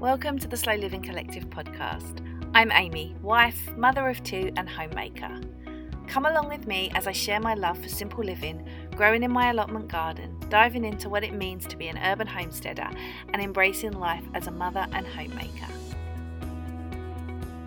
Welcome 0.00 0.38
to 0.38 0.46
the 0.46 0.56
Slow 0.56 0.76
Living 0.76 1.02
Collective 1.02 1.50
podcast. 1.50 2.24
I'm 2.54 2.70
Amy, 2.70 3.16
wife, 3.20 3.76
mother 3.76 4.08
of 4.08 4.22
two, 4.22 4.52
and 4.56 4.68
homemaker. 4.68 5.40
Come 6.06 6.24
along 6.24 6.48
with 6.48 6.68
me 6.68 6.92
as 6.94 7.08
I 7.08 7.12
share 7.12 7.40
my 7.40 7.54
love 7.54 7.82
for 7.82 7.88
simple 7.88 8.22
living, 8.22 8.64
growing 8.94 9.24
in 9.24 9.32
my 9.32 9.50
allotment 9.50 9.88
garden, 9.88 10.38
diving 10.50 10.84
into 10.84 11.08
what 11.08 11.24
it 11.24 11.34
means 11.34 11.66
to 11.66 11.76
be 11.76 11.88
an 11.88 11.98
urban 11.98 12.28
homesteader, 12.28 12.88
and 13.32 13.42
embracing 13.42 13.90
life 13.90 14.22
as 14.34 14.46
a 14.46 14.52
mother 14.52 14.86
and 14.92 15.04
homemaker. 15.04 15.66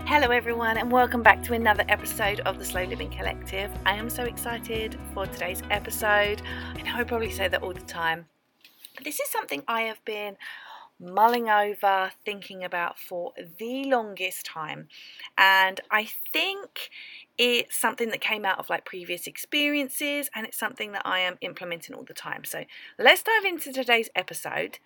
Hello, 0.05 0.29
everyone, 0.29 0.77
and 0.77 0.89
welcome 0.89 1.21
back 1.21 1.43
to 1.43 1.53
another 1.53 1.83
episode 1.89 2.39
of 2.41 2.59
the 2.59 2.63
Slow 2.63 2.85
Living 2.85 3.09
Collective. 3.09 3.69
I 3.85 3.95
am 3.95 4.09
so 4.09 4.23
excited 4.23 4.97
for 5.13 5.27
today's 5.27 5.63
episode. 5.69 6.41
I 6.77 6.81
know 6.83 6.95
I 6.95 7.03
probably 7.03 7.31
say 7.31 7.49
that 7.49 7.61
all 7.61 7.73
the 7.73 7.81
time, 7.81 8.27
but 8.95 9.03
this 9.03 9.19
is 9.19 9.29
something 9.29 9.63
I 9.67 9.81
have 9.81 10.03
been 10.05 10.37
mulling 11.01 11.49
over, 11.49 12.11
thinking 12.23 12.63
about 12.63 12.99
for 12.99 13.33
the 13.57 13.85
longest 13.85 14.45
time. 14.45 14.87
And 15.37 15.81
I 15.89 16.07
think 16.31 16.89
it's 17.37 17.75
something 17.75 18.09
that 18.09 18.21
came 18.21 18.45
out 18.45 18.59
of 18.59 18.69
like 18.69 18.85
previous 18.85 19.27
experiences 19.27 20.29
and 20.35 20.45
it's 20.45 20.57
something 20.57 20.91
that 20.91 21.01
I 21.05 21.19
am 21.19 21.37
implementing 21.41 21.95
all 21.95 22.03
the 22.03 22.13
time. 22.13 22.43
So 22.43 22.65
let's 22.99 23.23
dive 23.23 23.45
into 23.45 23.73
today's 23.73 24.09
episode. 24.15 24.79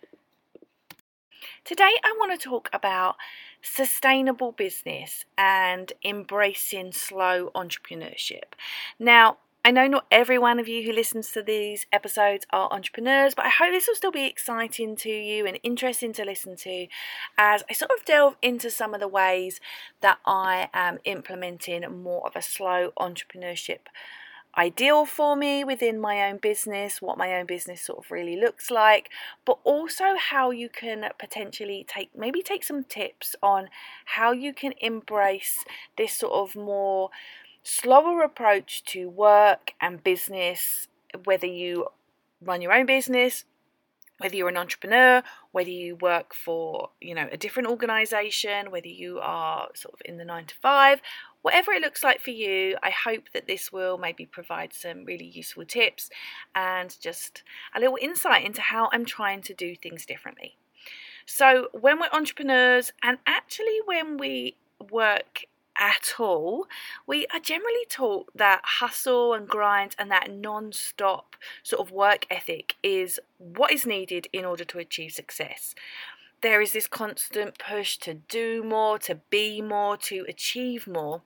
Today, 1.63 1.91
I 2.03 2.15
want 2.17 2.39
to 2.39 2.43
talk 2.43 2.69
about 2.71 3.15
sustainable 3.61 4.51
business 4.51 5.25
and 5.37 5.91
embracing 6.03 6.91
slow 6.91 7.49
entrepreneurship. 7.55 8.53
Now, 8.99 9.37
I 9.65 9.71
know 9.71 9.87
not 9.87 10.05
every 10.11 10.37
one 10.37 10.59
of 10.59 10.67
you 10.67 10.83
who 10.83 10.91
listens 10.91 11.31
to 11.31 11.41
these 11.41 11.87
episodes 11.91 12.45
are 12.53 12.71
entrepreneurs, 12.71 13.33
but 13.33 13.47
I 13.47 13.49
hope 13.49 13.71
this 13.71 13.87
will 13.87 13.95
still 13.95 14.11
be 14.11 14.27
exciting 14.27 14.95
to 14.97 15.09
you 15.09 15.47
and 15.47 15.57
interesting 15.63 16.13
to 16.13 16.23
listen 16.23 16.55
to 16.57 16.85
as 17.35 17.63
I 17.67 17.73
sort 17.73 17.89
of 17.89 18.05
delve 18.05 18.35
into 18.43 18.69
some 18.69 18.93
of 18.93 18.99
the 18.99 19.07
ways 19.07 19.59
that 20.01 20.19
I 20.23 20.69
am 20.71 20.99
implementing 21.03 21.81
more 22.03 22.27
of 22.27 22.35
a 22.35 22.43
slow 22.43 22.91
entrepreneurship 22.99 23.87
ideal 24.55 25.05
for 25.05 25.35
me 25.35 25.63
within 25.63 25.99
my 25.99 26.29
own 26.29 26.37
business, 26.37 27.01
what 27.01 27.17
my 27.17 27.33
own 27.33 27.45
business 27.45 27.81
sort 27.81 28.05
of 28.05 28.11
really 28.11 28.39
looks 28.39 28.71
like, 28.71 29.09
but 29.45 29.57
also 29.63 30.15
how 30.17 30.51
you 30.51 30.69
can 30.69 31.09
potentially 31.19 31.85
take 31.87 32.09
maybe 32.15 32.41
take 32.41 32.63
some 32.63 32.83
tips 32.83 33.35
on 33.41 33.67
how 34.05 34.31
you 34.31 34.53
can 34.53 34.73
embrace 34.79 35.65
this 35.97 36.13
sort 36.13 36.33
of 36.33 36.55
more 36.55 37.09
slower 37.65 38.21
approach 38.21 38.83
to 38.85 39.09
work 39.09 39.73
and 39.81 40.03
business, 40.03 40.87
whether 41.23 41.47
you 41.47 41.87
run 42.39 42.61
your 42.61 42.71
own 42.71 42.85
business, 42.85 43.43
whether 44.19 44.35
you're 44.35 44.49
an 44.49 44.55
entrepreneur, 44.55 45.23
whether 45.51 45.71
you 45.71 45.95
work 45.95 46.33
for, 46.33 46.91
you 47.01 47.15
know, 47.15 47.27
a 47.31 47.37
different 47.37 47.67
organization, 47.67 48.71
whether 48.71 48.87
you 48.87 49.19
are 49.19 49.69
sort 49.73 49.95
of 49.95 50.01
in 50.05 50.17
the 50.17 50.23
9 50.23 50.45
to 50.45 50.55
5, 50.61 51.01
whatever 51.41 51.71
it 51.71 51.81
looks 51.81 52.03
like 52.03 52.21
for 52.21 52.29
you, 52.29 52.77
I 52.83 52.91
hope 52.91 53.23
that 53.33 53.47
this 53.47 53.73
will 53.73 53.97
maybe 53.97 54.25
provide 54.25 54.71
some 54.71 55.03
really 55.03 55.25
useful 55.25 55.65
tips 55.65 56.09
and 56.53 56.95
just 57.01 57.43
a 57.75 57.79
little 57.79 57.97
insight 57.99 58.45
into 58.45 58.61
how 58.61 58.89
I'm 58.93 59.05
trying 59.05 59.41
to 59.41 59.53
do 59.55 59.75
things 59.75 60.05
differently. 60.05 60.55
So, 61.25 61.69
when 61.71 61.99
we're 61.99 62.09
entrepreneurs 62.13 62.93
and 63.01 63.17
actually 63.25 63.79
when 63.85 64.17
we 64.17 64.55
work 64.91 65.45
at 65.77 66.15
all, 66.19 66.67
we 67.05 67.25
are 67.33 67.39
generally 67.39 67.85
taught 67.89 68.29
that 68.35 68.61
hustle 68.63 69.33
and 69.33 69.47
grind 69.47 69.95
and 69.97 70.09
that 70.11 70.31
non 70.31 70.71
stop 70.71 71.35
sort 71.63 71.85
of 71.85 71.91
work 71.91 72.25
ethic 72.29 72.75
is 72.83 73.19
what 73.37 73.71
is 73.71 73.85
needed 73.85 74.27
in 74.31 74.45
order 74.45 74.63
to 74.65 74.79
achieve 74.79 75.11
success. 75.11 75.75
There 76.41 76.61
is 76.61 76.73
this 76.73 76.87
constant 76.87 77.57
push 77.57 77.97
to 77.99 78.15
do 78.15 78.63
more, 78.63 78.99
to 78.99 79.15
be 79.29 79.61
more, 79.61 79.97
to 79.97 80.25
achieve 80.27 80.87
more. 80.87 81.21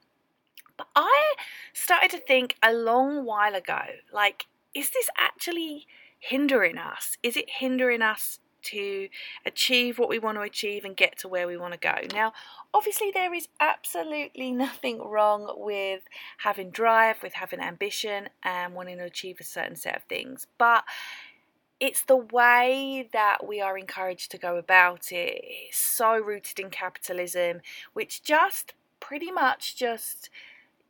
But 0.78 0.88
I 0.96 1.34
started 1.74 2.12
to 2.12 2.20
think 2.20 2.56
a 2.64 2.72
long 2.72 3.26
while 3.26 3.54
ago 3.54 3.82
like, 4.14 4.46
is 4.74 4.92
this 4.92 5.10
actually 5.18 5.88
hindering 6.20 6.78
us? 6.78 7.18
Is 7.22 7.36
it 7.36 7.50
hindering 7.50 8.02
us 8.02 8.40
to 8.64 9.10
achieve 9.46 10.00
what 10.00 10.10
we 10.10 10.20
want 10.20 10.38
to 10.38 10.42
achieve 10.42 10.86
and 10.86 10.96
get 10.96 11.18
to 11.20 11.28
where 11.28 11.48
we 11.48 11.58
want 11.58 11.74
to 11.74 11.80
go. 11.80 11.96
Now, 12.14 12.34
obviously, 12.74 13.12
there 13.12 13.34
is 13.34 13.48
absolutely 13.60 14.52
nothing 14.66 15.02
wrong 15.02 15.54
with 15.58 16.02
having 16.40 16.70
drive, 16.72 17.22
with 17.24 17.34
having 17.34 17.60
ambition, 17.60 18.30
and 18.44 18.74
wanting 18.74 18.98
to 18.98 19.04
achieve 19.04 19.38
a 19.40 19.44
certain 19.44 19.76
set 19.76 19.96
of 19.96 20.04
things, 20.04 20.48
but 20.58 20.84
it's 21.80 22.02
the 22.02 22.18
way 22.18 23.10
that 23.14 23.48
we 23.48 23.62
are 23.62 23.78
encouraged 23.78 24.32
to 24.32 24.38
go 24.38 24.58
about 24.58 25.12
it. 25.14 25.40
It's 25.42 25.78
so 25.78 26.18
rooted 26.18 26.60
in 26.60 26.70
capitalism, 26.70 27.62
which 27.94 28.22
just 28.22 28.74
pretty 29.00 29.32
much 29.32 29.78
just 29.78 30.30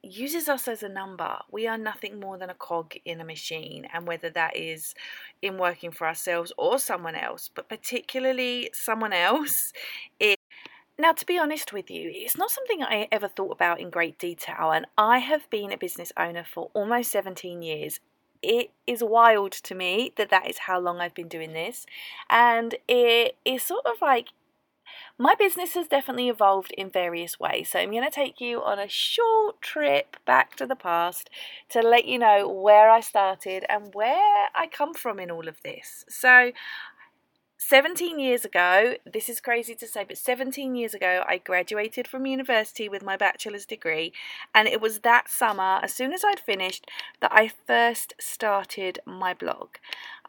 uses 0.02 0.48
us 0.48 0.68
as 0.68 0.84
a 0.84 0.90
number. 0.90 1.38
We 1.52 1.68
are 1.68 1.78
nothing 1.78 2.20
more 2.20 2.38
than 2.38 2.50
a 2.50 2.54
cog 2.54 2.96
in 3.06 3.20
a 3.22 3.26
machine, 3.26 3.88
and 3.94 4.08
whether 4.08 4.30
that 4.30 4.56
is 4.56 4.96
in 5.42 5.58
working 5.58 5.92
for 5.92 6.08
ourselves 6.08 6.52
or 6.58 6.80
someone 6.80 7.16
else, 7.16 7.50
but 7.54 7.70
particularly 7.70 8.70
someone 8.74 9.14
else, 9.14 9.74
it 10.20 10.40
now, 11.00 11.14
to 11.14 11.26
be 11.26 11.40
honest 11.40 11.72
with 11.72 11.90
you, 11.90 12.12
it's 12.14 12.38
not 12.38 12.52
something 12.52 12.84
I 12.84 13.08
ever 13.10 13.30
thought 13.30 13.54
about 13.54 13.80
in 13.80 13.90
great 13.90 14.20
detail, 14.20 14.72
and 14.72 14.86
I 14.98 15.20
have 15.20 15.50
been 15.50 15.72
a 15.72 15.78
business 15.78 16.12
owner 16.18 16.44
for 16.44 16.70
almost 16.74 17.12
17 17.12 17.62
years. 17.62 18.02
It 18.42 18.72
is 18.86 19.02
wild 19.02 19.54
to 19.54 19.76
me 19.76 20.12
that 20.18 20.30
that 20.30 20.50
is 20.50 20.58
how 20.58 20.78
long 20.78 21.00
I've 21.00 21.14
been 21.14 21.30
doing 21.30 21.54
this, 21.54 21.86
and 22.30 22.76
it 22.90 23.38
is 23.46 23.64
sort 23.64 23.86
of 23.86 24.02
like 24.02 24.30
my 25.18 25.36
business 25.36 25.74
has 25.74 25.88
definitely 25.88 26.30
evolved 26.30 26.72
in 26.78 26.90
various 26.90 27.40
ways. 27.40 27.70
So 27.70 27.80
I'm 27.80 27.92
going 27.92 28.04
to 28.04 28.10
take 28.10 28.40
you 28.40 28.64
on 28.64 28.80
a 28.80 28.88
short 28.88 29.62
trip 29.62 30.16
back 30.26 30.56
to 30.56 30.66
the 30.66 30.76
past 30.76 31.30
to 31.70 31.82
let 31.82 32.06
you 32.06 32.18
know 32.20 32.48
where 32.48 32.90
I 32.90 33.02
started 33.02 33.66
and 33.70 33.94
where 33.94 34.48
I 34.56 34.68
come 34.72 34.94
from 34.94 35.20
in 35.20 35.30
all 35.30 35.48
of 35.48 35.62
this. 35.64 36.06
So 36.08 36.52
17 37.62 38.20
years 38.20 38.46
ago, 38.46 38.96
this 39.06 39.28
is 39.28 39.42
crazy 39.42 39.76
to 39.76 39.86
say, 39.86 40.06
but 40.08 40.18
17 40.18 40.76
years 40.76 40.94
ago, 40.94 41.24
I 41.28 41.40
graduated 41.40 42.08
from 42.08 42.26
university 42.26 42.88
with 42.88 43.04
my 43.04 43.18
bachelor's 43.18 43.66
degree. 43.66 44.14
And 44.56 44.68
it 44.68 44.80
was 44.80 45.00
that 45.00 45.30
summer, 45.30 45.80
as 45.84 45.94
soon 45.94 46.14
as 46.14 46.24
I'd 46.24 46.40
finished, 46.40 46.90
that 47.20 47.34
I 47.34 47.52
first 47.68 48.14
started 48.18 49.00
my 49.06 49.34
blog. 49.34 49.72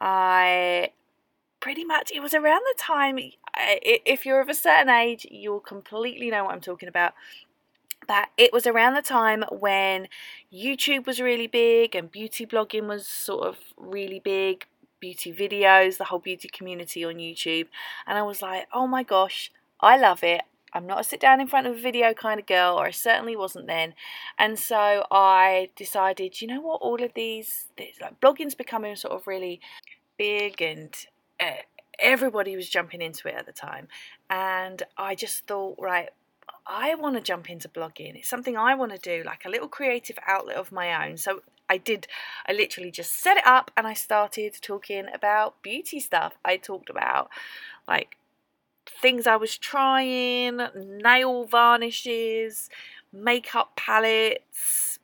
I 0.00 0.90
pretty 1.60 1.84
much 1.84 2.10
it 2.14 2.20
was 2.20 2.34
around 2.34 2.62
the 2.62 2.74
time 2.78 3.18
if 3.56 4.24
you're 4.24 4.40
of 4.40 4.48
a 4.48 4.54
certain 4.54 4.88
age 4.88 5.26
you'll 5.30 5.60
completely 5.60 6.30
know 6.30 6.44
what 6.44 6.54
i'm 6.54 6.60
talking 6.60 6.88
about. 6.88 7.12
But 8.08 8.30
it 8.36 8.52
was 8.52 8.66
around 8.66 8.94
the 8.94 9.02
time 9.02 9.44
when 9.50 10.08
youtube 10.52 11.06
was 11.06 11.20
really 11.20 11.46
big 11.46 11.94
and 11.94 12.10
beauty 12.10 12.46
blogging 12.46 12.88
was 12.88 13.06
sort 13.06 13.46
of 13.46 13.58
really 13.76 14.18
big 14.18 14.66
beauty 14.98 15.32
videos 15.32 15.96
the 15.96 16.04
whole 16.04 16.18
beauty 16.18 16.48
community 16.48 17.04
on 17.04 17.16
youtube. 17.16 17.68
And 18.06 18.18
i 18.18 18.22
was 18.22 18.42
like 18.42 18.66
oh 18.72 18.86
my 18.86 19.02
gosh 19.02 19.52
i 19.80 19.96
love 19.96 20.24
it. 20.24 20.42
I'm 20.72 20.86
not 20.86 21.00
a 21.00 21.04
sit 21.04 21.20
down 21.20 21.40
in 21.40 21.48
front 21.48 21.66
of 21.66 21.76
a 21.76 21.80
video 21.80 22.14
kind 22.14 22.38
of 22.38 22.46
girl, 22.46 22.76
or 22.78 22.86
I 22.86 22.90
certainly 22.92 23.34
wasn't 23.34 23.66
then. 23.66 23.94
And 24.38 24.58
so 24.58 25.04
I 25.10 25.70
decided, 25.74 26.40
you 26.40 26.46
know 26.46 26.60
what, 26.60 26.80
all 26.80 27.02
of 27.02 27.14
these, 27.14 27.66
like 28.00 28.20
blogging's 28.20 28.54
becoming 28.54 28.94
sort 28.94 29.14
of 29.14 29.26
really 29.26 29.60
big 30.16 30.62
and 30.62 30.94
everybody 31.98 32.56
was 32.56 32.68
jumping 32.68 33.02
into 33.02 33.28
it 33.28 33.34
at 33.34 33.46
the 33.46 33.52
time. 33.52 33.88
And 34.28 34.82
I 34.96 35.14
just 35.14 35.46
thought, 35.46 35.76
right, 35.78 36.08
I 36.66 36.94
want 36.94 37.16
to 37.16 37.22
jump 37.22 37.50
into 37.50 37.68
blogging. 37.68 38.16
It's 38.16 38.28
something 38.28 38.56
I 38.56 38.74
want 38.74 38.92
to 38.92 38.98
do, 38.98 39.22
like 39.24 39.44
a 39.44 39.50
little 39.50 39.68
creative 39.68 40.18
outlet 40.26 40.56
of 40.56 40.72
my 40.72 41.06
own. 41.06 41.16
So 41.16 41.40
I 41.68 41.78
did, 41.78 42.06
I 42.46 42.52
literally 42.52 42.90
just 42.90 43.14
set 43.14 43.36
it 43.36 43.46
up 43.46 43.70
and 43.76 43.86
I 43.86 43.94
started 43.94 44.54
talking 44.60 45.06
about 45.14 45.62
beauty 45.62 46.00
stuff. 46.00 46.34
I 46.44 46.56
talked 46.56 46.90
about 46.90 47.30
like 47.86 48.16
things 49.00 49.26
I 49.26 49.36
was 49.36 49.56
trying, 49.56 50.60
nail 50.74 51.44
varnishes, 51.44 52.68
makeup 53.12 53.76
palettes, 53.76 54.98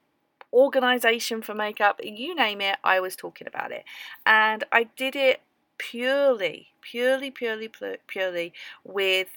organization 0.53 1.43
for 1.43 1.55
makeup, 1.55 2.01
you 2.03 2.35
name 2.35 2.61
it, 2.61 2.77
I 2.83 3.01
was 3.01 3.15
talking 3.15 3.47
about 3.47 3.73
it. 3.73 3.85
And 4.25 4.65
I 4.73 4.85
did 4.97 5.15
it 5.15 5.41
purely, 5.79 6.69
purely, 6.81 7.31
purely, 7.31 7.69
purely 8.07 8.53
with 8.85 9.29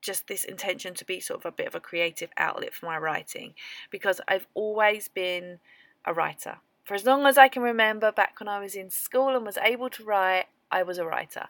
just 0.00 0.26
this 0.26 0.44
intention 0.44 0.94
to 0.94 1.04
be 1.04 1.18
sort 1.18 1.40
of 1.40 1.46
a 1.46 1.52
bit 1.52 1.66
of 1.66 1.74
a 1.74 1.80
creative 1.80 2.30
outlet 2.36 2.74
for 2.74 2.86
my 2.86 2.98
writing 2.98 3.54
because 3.90 4.20
I've 4.28 4.46
always 4.54 5.08
been 5.08 5.58
a 6.04 6.12
writer. 6.12 6.58
For 6.84 6.94
as 6.94 7.04
long 7.04 7.24
as 7.26 7.38
I 7.38 7.48
can 7.48 7.62
remember, 7.62 8.12
back 8.12 8.38
when 8.38 8.48
I 8.48 8.60
was 8.60 8.74
in 8.74 8.90
school 8.90 9.34
and 9.34 9.46
was 9.46 9.56
able 9.56 9.88
to 9.90 10.04
write, 10.04 10.44
I 10.70 10.82
was 10.82 10.98
a 10.98 11.06
writer. 11.06 11.46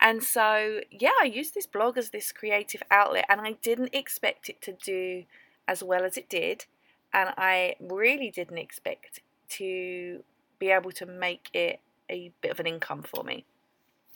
And 0.00 0.24
so, 0.24 0.80
yeah, 0.90 1.12
I 1.20 1.26
used 1.26 1.54
this 1.54 1.66
blog 1.66 1.96
as 1.96 2.10
this 2.10 2.32
creative 2.32 2.82
outlet, 2.90 3.26
and 3.28 3.40
I 3.40 3.52
didn't 3.62 3.94
expect 3.94 4.48
it 4.48 4.60
to 4.62 4.72
do 4.72 5.24
as 5.68 5.84
well 5.84 6.04
as 6.04 6.16
it 6.16 6.28
did. 6.28 6.66
And 7.12 7.30
I 7.36 7.76
really 7.78 8.30
didn't 8.30 8.58
expect 8.58 9.20
to 9.50 10.24
be 10.58 10.70
able 10.70 10.90
to 10.92 11.06
make 11.06 11.48
it 11.52 11.80
a 12.12 12.30
bit 12.40 12.50
of 12.50 12.60
an 12.60 12.66
income 12.66 13.02
for 13.02 13.24
me. 13.24 13.44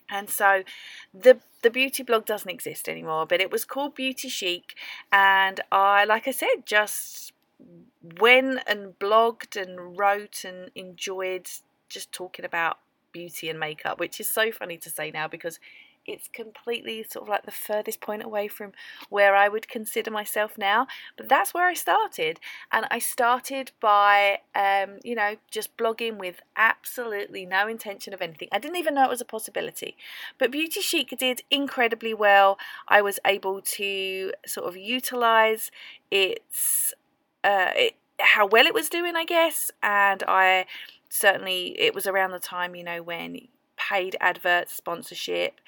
And 0.09 0.31
so 0.31 0.63
the 1.13 1.39
the 1.63 1.71
beauty 1.71 2.05
blog 2.05 2.27
doesn't 2.27 2.51
exist 2.51 2.89
anymore, 2.89 3.27
but 3.27 3.41
it 3.41 3.51
was 3.51 3.65
called 3.65 3.97
Beauty 3.97 4.29
Chic 4.29 4.77
and 5.11 5.61
I 5.73 6.05
like 6.05 6.29
I 6.29 6.31
said 6.31 6.65
just 6.65 7.33
went 8.21 8.61
and 8.67 8.97
blogged 8.99 9.61
and 9.61 9.99
wrote 9.99 10.45
and 10.45 10.71
enjoyed 10.75 11.49
just 11.89 12.13
talking 12.13 12.45
about 12.45 12.79
beauty 13.11 13.49
and 13.49 13.59
makeup, 13.59 13.99
which 13.99 14.21
is 14.21 14.31
so 14.31 14.53
funny 14.53 14.77
to 14.77 14.91
say 14.91 15.11
now 15.11 15.27
because 15.27 15.59
it's 16.07 16.29
completely 16.29 17.03
sort 17.03 17.25
of 17.25 17.29
like 17.29 17.45
the 17.45 17.51
furthest 17.51 18.01
point 18.01 18.23
away 18.23 18.49
from 18.49 18.73
where 19.09 19.35
I 19.35 19.49
would 19.49 19.69
consider 19.69 20.11
myself 20.11 20.57
now. 20.57 20.87
But 21.17 21.29
that's 21.29 21.53
where 21.53 21.67
I 21.67 21.75
started. 21.75 22.41
And 22.73 22.87
I 22.91 22.99
started 22.99 23.73
by, 23.81 24.39
um, 24.55 24.99
you 25.03 25.15
know, 25.15 25.37
just 25.51 25.77
blogging 25.77 26.19
with 26.19 26.41
absolutely 26.57 27.47
no 27.47 27.69
intention 27.69 28.15
of 28.15 28.23
anything. 28.23 28.49
I 28.53 28.59
didn't 28.59 28.77
even 28.77 28.95
know 28.95 29.05
it 29.05 29.11
was 29.11 29.21
a 29.21 29.27
possibility. 29.27 29.97
But 30.39 30.51
Beauty 30.51 30.81
Chic 30.81 31.17
did 31.19 31.43
incredibly 31.51 32.15
well. 32.15 32.59
I 32.89 33.03
was 33.03 33.19
able 33.27 33.61
to 33.61 34.33
sort 34.47 34.67
of 34.67 34.77
utilize 34.77 35.71
its, 36.11 36.95
uh, 37.45 37.71
it, 37.75 37.95
how 38.21 38.47
well 38.47 38.67
it 38.67 38.75
was 38.75 38.89
doing, 38.89 39.17
I 39.17 39.25
guess. 39.25 39.71
And 39.83 40.23
I 40.27 40.67
certainly, 41.09 41.79
it 41.79 41.95
was 41.95 42.07
around 42.07 42.31
the 42.31 42.39
time, 42.39 42.75
you 42.75 42.85
know, 42.85 43.03
when 43.03 43.49
paid 43.77 44.17
adverts, 44.21 44.73
sponsorship, 44.73 45.61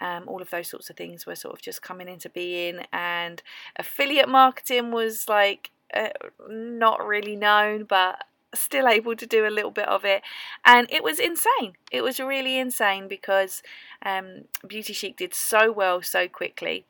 um, 0.00 0.24
all 0.26 0.42
of 0.42 0.50
those 0.50 0.68
sorts 0.68 0.90
of 0.90 0.96
things 0.96 1.26
were 1.26 1.36
sort 1.36 1.54
of 1.54 1.62
just 1.62 1.82
coming 1.82 2.08
into 2.08 2.28
being, 2.28 2.84
and 2.92 3.42
affiliate 3.76 4.28
marketing 4.28 4.90
was 4.90 5.28
like 5.28 5.70
uh, 5.94 6.08
not 6.48 7.06
really 7.06 7.36
known, 7.36 7.84
but 7.84 8.24
still 8.54 8.88
able 8.88 9.14
to 9.16 9.26
do 9.26 9.46
a 9.46 9.50
little 9.50 9.70
bit 9.70 9.88
of 9.88 10.04
it. 10.04 10.22
And 10.64 10.88
it 10.90 11.02
was 11.02 11.18
insane. 11.18 11.74
It 11.90 12.02
was 12.02 12.18
really 12.18 12.58
insane 12.58 13.08
because 13.08 13.62
um, 14.04 14.44
beauty 14.66 14.92
chic 14.92 15.16
did 15.16 15.34
so 15.34 15.70
well 15.70 16.02
so 16.02 16.28
quickly. 16.28 16.86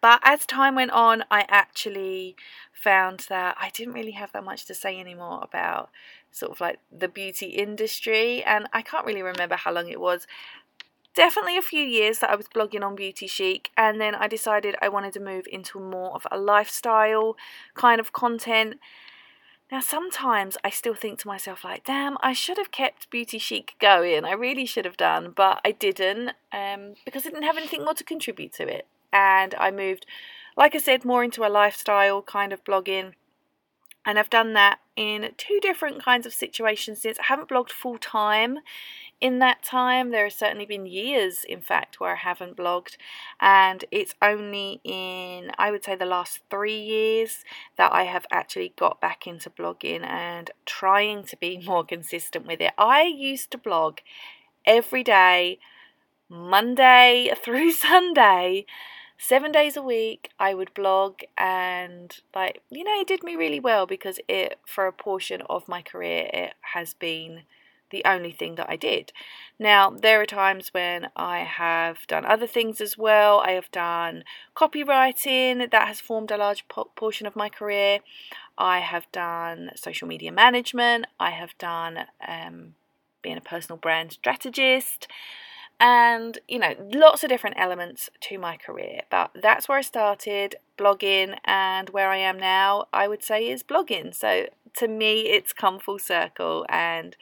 But 0.00 0.20
as 0.22 0.46
time 0.46 0.74
went 0.76 0.92
on 0.92 1.24
i 1.30 1.44
actually 1.48 2.36
found 2.72 3.26
that 3.28 3.56
i 3.58 3.70
didn't 3.70 3.94
really 3.94 4.12
have 4.12 4.30
that 4.32 4.44
much 4.44 4.64
to 4.66 4.74
say 4.74 5.00
anymore 5.00 5.40
about 5.42 5.90
sort 6.30 6.52
of 6.52 6.60
like 6.60 6.78
the 6.96 7.08
beauty 7.08 7.46
industry. 7.46 8.44
And 8.44 8.68
i 8.72 8.82
can't 8.82 9.06
really 9.06 9.22
remember 9.22 9.56
how 9.56 9.72
long 9.72 9.88
it 9.88 10.00
was 10.00 10.26
definitely 11.14 11.56
a 11.56 11.62
few 11.62 11.84
years 11.84 12.20
that 12.20 12.30
I 12.30 12.36
was 12.36 12.48
blogging 12.48 12.84
on 12.84 12.94
Beauty 12.94 13.26
Chic, 13.26 13.70
and 13.76 14.00
then 14.00 14.14
I 14.14 14.28
decided 14.28 14.76
I 14.80 14.88
wanted 14.88 15.12
to 15.14 15.20
move 15.20 15.46
into 15.50 15.80
more 15.80 16.14
of 16.14 16.26
a 16.30 16.38
lifestyle 16.38 17.36
kind 17.74 18.00
of 18.00 18.12
content. 18.12 18.78
Now, 19.70 19.80
sometimes 19.80 20.56
I 20.64 20.70
still 20.70 20.94
think 20.94 21.18
to 21.20 21.26
myself, 21.26 21.62
like, 21.62 21.84
damn, 21.84 22.16
I 22.22 22.32
should 22.32 22.56
have 22.56 22.70
kept 22.70 23.10
Beauty 23.10 23.38
Chic 23.38 23.74
going. 23.78 24.24
I 24.24 24.32
really 24.32 24.64
should 24.64 24.86
have 24.86 24.96
done, 24.96 25.32
but 25.36 25.60
I 25.64 25.72
didn't 25.72 26.32
um, 26.52 26.94
because 27.04 27.26
I 27.26 27.30
didn't 27.30 27.42
have 27.42 27.58
anything 27.58 27.84
more 27.84 27.94
to 27.94 28.04
contribute 28.04 28.54
to 28.54 28.66
it. 28.66 28.86
And 29.12 29.54
I 29.58 29.70
moved, 29.70 30.06
like 30.56 30.74
I 30.74 30.78
said, 30.78 31.04
more 31.04 31.22
into 31.22 31.46
a 31.46 31.50
lifestyle 31.50 32.22
kind 32.22 32.52
of 32.52 32.64
blogging. 32.64 33.12
And 34.06 34.18
I've 34.18 34.30
done 34.30 34.54
that 34.54 34.78
in 34.96 35.32
two 35.36 35.58
different 35.60 36.02
kinds 36.02 36.24
of 36.24 36.32
situations 36.32 37.02
since 37.02 37.18
I 37.18 37.24
haven't 37.24 37.50
blogged 37.50 37.70
full 37.70 37.98
time 37.98 38.60
in 39.20 39.38
that 39.40 39.62
time. 39.62 40.10
There 40.10 40.24
have 40.24 40.32
certainly 40.32 40.66
been 40.66 40.86
years, 40.86 41.44
in 41.44 41.60
fact, 41.60 42.00
where 42.00 42.12
I 42.12 42.16
haven't 42.16 42.56
blogged, 42.56 42.96
and 43.40 43.84
it's 43.90 44.14
only 44.22 44.80
in, 44.84 45.50
I 45.58 45.70
would 45.70 45.84
say, 45.84 45.96
the 45.96 46.06
last 46.06 46.40
three 46.50 46.78
years 46.78 47.44
that 47.76 47.92
I 47.92 48.04
have 48.04 48.26
actually 48.30 48.74
got 48.76 49.00
back 49.00 49.26
into 49.26 49.50
blogging 49.50 50.04
and 50.04 50.50
trying 50.66 51.24
to 51.24 51.36
be 51.36 51.58
more 51.66 51.84
consistent 51.84 52.46
with 52.46 52.60
it. 52.60 52.72
I 52.78 53.02
used 53.02 53.50
to 53.52 53.58
blog 53.58 53.98
every 54.64 55.02
day, 55.02 55.58
Monday 56.28 57.32
through 57.42 57.72
Sunday. 57.72 58.66
Seven 59.20 59.50
days 59.50 59.76
a 59.76 59.82
week, 59.82 60.30
I 60.38 60.54
would 60.54 60.72
blog, 60.74 61.22
and 61.36 62.16
like 62.32 62.62
you 62.70 62.84
know, 62.84 63.00
it 63.00 63.08
did 63.08 63.24
me 63.24 63.34
really 63.34 63.58
well 63.58 63.84
because 63.84 64.20
it, 64.28 64.60
for 64.64 64.86
a 64.86 64.92
portion 64.92 65.42
of 65.50 65.66
my 65.66 65.82
career, 65.82 66.30
it 66.32 66.54
has 66.72 66.94
been 66.94 67.42
the 67.90 68.02
only 68.04 68.32
thing 68.32 68.54
that 68.56 68.68
I 68.68 68.76
did. 68.76 69.12
Now, 69.58 69.90
there 69.90 70.20
are 70.20 70.26
times 70.26 70.72
when 70.72 71.08
I 71.16 71.40
have 71.40 72.06
done 72.06 72.24
other 72.24 72.46
things 72.46 72.80
as 72.80 72.96
well. 72.96 73.40
I 73.40 73.52
have 73.52 73.70
done 73.70 74.24
copywriting, 74.56 75.70
that 75.70 75.88
has 75.88 76.00
formed 76.00 76.30
a 76.30 76.36
large 76.36 76.64
portion 76.96 77.26
of 77.26 77.36
my 77.36 77.48
career. 77.48 78.00
I 78.56 78.80
have 78.80 79.10
done 79.12 79.70
social 79.74 80.08
media 80.08 80.32
management. 80.32 81.06
I 81.18 81.30
have 81.30 81.56
done 81.58 82.06
um, 82.26 82.74
being 83.22 83.36
a 83.36 83.40
personal 83.40 83.78
brand 83.78 84.12
strategist. 84.12 85.08
And, 85.80 86.38
you 86.48 86.58
know, 86.58 86.74
lots 86.92 87.22
of 87.22 87.28
different 87.28 87.56
elements 87.56 88.10
to 88.22 88.38
my 88.38 88.56
career. 88.56 89.02
But 89.10 89.30
that's 89.40 89.68
where 89.68 89.78
I 89.78 89.82
started 89.82 90.56
blogging, 90.76 91.38
and 91.44 91.90
where 91.90 92.10
I 92.10 92.16
am 92.16 92.36
now, 92.36 92.88
I 92.92 93.06
would 93.06 93.22
say, 93.22 93.48
is 93.48 93.62
blogging. 93.62 94.12
So 94.12 94.46
to 94.74 94.88
me, 94.88 95.28
it's 95.28 95.52
come 95.52 95.78
full 95.78 96.00
circle. 96.00 96.66
And 96.68 97.16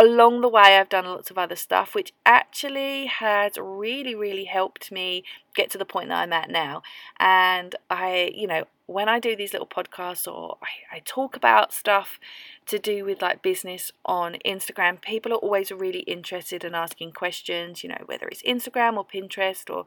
along 0.00 0.40
the 0.40 0.48
way, 0.48 0.78
I've 0.78 0.88
done 0.88 1.04
lots 1.04 1.30
of 1.30 1.36
other 1.36 1.54
stuff, 1.54 1.94
which 1.94 2.14
actually 2.24 3.04
has 3.06 3.52
really, 3.58 4.14
really 4.14 4.44
helped 4.44 4.90
me 4.90 5.24
get 5.54 5.68
to 5.70 5.78
the 5.78 5.84
point 5.84 6.08
that 6.08 6.22
I'm 6.22 6.32
at 6.32 6.48
now. 6.48 6.82
And 7.18 7.76
I, 7.90 8.32
you 8.34 8.46
know, 8.46 8.64
when 8.86 9.10
I 9.10 9.20
do 9.20 9.36
these 9.36 9.52
little 9.52 9.68
podcasts 9.68 10.26
or 10.26 10.56
I, 10.62 10.96
I, 10.96 11.02
talk 11.04 11.36
about 11.36 11.72
stuff 11.72 12.18
to 12.66 12.78
do 12.78 13.04
with 13.04 13.20
like 13.20 13.42
business 13.42 13.92
on 14.06 14.36
Instagram, 14.44 15.02
people 15.02 15.32
are 15.32 15.36
always 15.36 15.70
really 15.70 16.00
interested 16.00 16.64
in 16.64 16.74
asking 16.74 17.12
questions, 17.12 17.84
you 17.84 17.90
know, 17.90 18.02
whether 18.06 18.26
it's 18.26 18.42
Instagram 18.42 18.96
or 18.96 19.04
Pinterest 19.04 19.68
or 19.72 19.84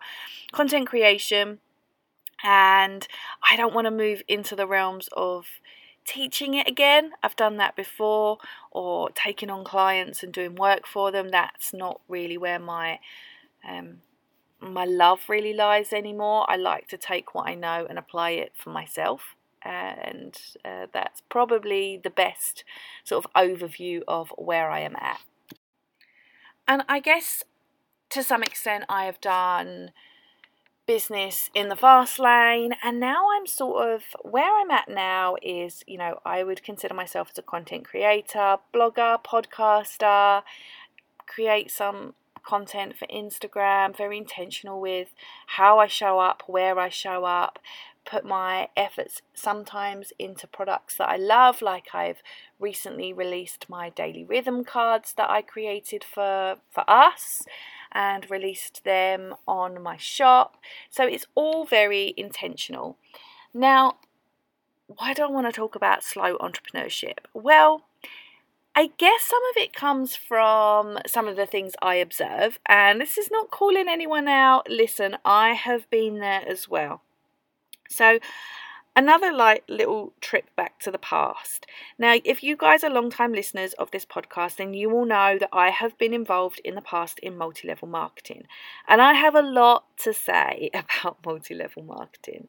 content 0.51 0.87
creation. 0.87 1.59
And 2.43 3.07
I 3.49 3.55
don't 3.55 3.73
want 3.73 3.85
to 3.85 3.91
move 3.91 4.21
into 4.27 4.55
the 4.55 4.67
realms 4.67 5.09
of 5.13 5.47
teaching 6.05 6.53
it 6.53 6.67
again. 6.67 7.11
I've 7.21 7.35
done 7.35 7.57
that 7.57 7.75
before, 7.75 8.37
or 8.71 9.09
taking 9.11 9.49
on 9.49 9.63
clients 9.63 10.23
and 10.23 10.33
doing 10.33 10.55
work 10.55 10.85
for 10.85 11.11
them. 11.11 11.29
That's 11.29 11.73
not 11.73 12.01
really 12.07 12.37
where 12.37 12.59
my 12.59 12.99
um, 13.67 14.01
my 14.59 14.85
love 14.85 15.21
really 15.27 15.53
lies 15.53 15.91
anymore. 15.91 16.45
I 16.49 16.55
like 16.55 16.87
to 16.89 16.97
take 16.97 17.35
what 17.35 17.47
I 17.47 17.55
know 17.55 17.85
and 17.89 17.99
apply 17.99 18.31
it 18.31 18.53
for 18.55 18.69
myself. 18.69 19.35
And 19.61 20.37
uh, 20.65 20.87
that's 20.91 21.21
probably 21.29 21.99
the 22.01 22.09
best 22.09 22.63
sort 23.03 23.23
of 23.23 23.33
overview 23.33 24.01
of 24.07 24.33
where 24.37 24.69
I 24.69 24.81
am 24.81 24.95
at. 24.97 25.21
And 26.67 26.83
I 26.89 26.99
guess 26.99 27.43
to 28.13 28.23
some 28.23 28.43
extent, 28.43 28.85
I 28.87 29.05
have 29.05 29.19
done 29.19 29.91
business 30.85 31.49
in 31.53 31.69
the 31.69 31.75
fast 31.75 32.19
lane. 32.19 32.73
And 32.83 32.99
now 32.99 33.25
I'm 33.35 33.47
sort 33.47 33.87
of 33.89 34.03
where 34.21 34.59
I'm 34.59 34.71
at 34.71 34.89
now 34.89 35.35
is 35.41 35.83
you 35.87 35.97
know 35.97 36.19
I 36.25 36.43
would 36.43 36.63
consider 36.63 36.93
myself 36.93 37.29
as 37.31 37.37
a 37.37 37.41
content 37.41 37.85
creator 37.85 38.57
blogger 38.73 39.23
podcaster 39.23 40.43
create 41.25 41.71
some 41.71 42.13
content 42.45 42.97
for 42.97 43.07
Instagram 43.07 43.95
very 43.95 44.17
intentional 44.17 44.81
with 44.81 45.09
how 45.47 45.79
I 45.79 45.87
show 45.87 46.19
up 46.19 46.43
where 46.47 46.77
I 46.77 46.89
show 46.89 47.23
up 47.23 47.59
put 48.05 48.25
my 48.25 48.67
efforts 48.75 49.21
sometimes 49.33 50.11
into 50.19 50.45
products 50.45 50.97
that 50.97 51.07
I 51.07 51.15
love 51.15 51.61
like 51.61 51.87
I've 51.93 52.21
recently 52.59 53.13
released 53.13 53.69
my 53.69 53.89
daily 53.89 54.25
rhythm 54.25 54.65
cards 54.65 55.13
that 55.15 55.29
I 55.29 55.41
created 55.41 56.03
for 56.03 56.57
for 56.69 56.83
us 56.89 57.43
and 57.93 58.29
released 58.29 58.83
them 58.83 59.35
on 59.47 59.81
my 59.81 59.97
shop. 59.97 60.57
So 60.89 61.05
it's 61.05 61.25
all 61.35 61.65
very 61.65 62.13
intentional. 62.17 62.97
Now, 63.53 63.97
why 64.87 65.13
do 65.13 65.23
I 65.23 65.29
want 65.29 65.47
to 65.47 65.51
talk 65.51 65.75
about 65.75 66.03
slow 66.03 66.37
entrepreneurship? 66.37 67.19
Well, 67.33 67.85
I 68.75 68.91
guess 68.97 69.21
some 69.21 69.41
of 69.51 69.57
it 69.61 69.73
comes 69.73 70.15
from 70.15 70.97
some 71.05 71.27
of 71.27 71.35
the 71.35 71.45
things 71.45 71.73
I 71.81 71.95
observe, 71.95 72.59
and 72.65 72.99
this 72.99 73.17
is 73.17 73.29
not 73.29 73.51
calling 73.51 73.87
anyone 73.87 74.27
out. 74.27 74.67
Listen, 74.67 75.17
I 75.23 75.53
have 75.53 75.87
been 75.91 76.19
there 76.19 76.43
as 76.47 76.67
well. 76.67 77.01
So, 77.87 78.17
another 78.95 79.31
like 79.31 79.63
little 79.67 80.13
trip 80.21 80.45
back 80.55 80.79
to 80.79 80.91
the 80.91 80.97
past. 80.97 81.65
Now, 81.97 82.15
if 82.23 82.43
you 82.43 82.55
guys 82.55 82.83
are 82.83 82.89
long-time 82.89 83.33
listeners 83.33 83.73
of 83.73 83.91
this 83.91 84.05
podcast, 84.05 84.57
then 84.57 84.73
you 84.73 84.89
will 84.89 85.05
know 85.05 85.37
that 85.39 85.49
I 85.51 85.69
have 85.69 85.97
been 85.97 86.13
involved 86.13 86.61
in 86.63 86.75
the 86.75 86.81
past 86.81 87.19
in 87.19 87.37
multi-level 87.37 87.87
marketing. 87.87 88.43
And 88.87 89.01
I 89.01 89.13
have 89.13 89.35
a 89.35 89.41
lot 89.41 89.85
to 89.97 90.13
say 90.13 90.69
about 90.73 91.17
multi-level 91.25 91.83
marketing. 91.83 92.47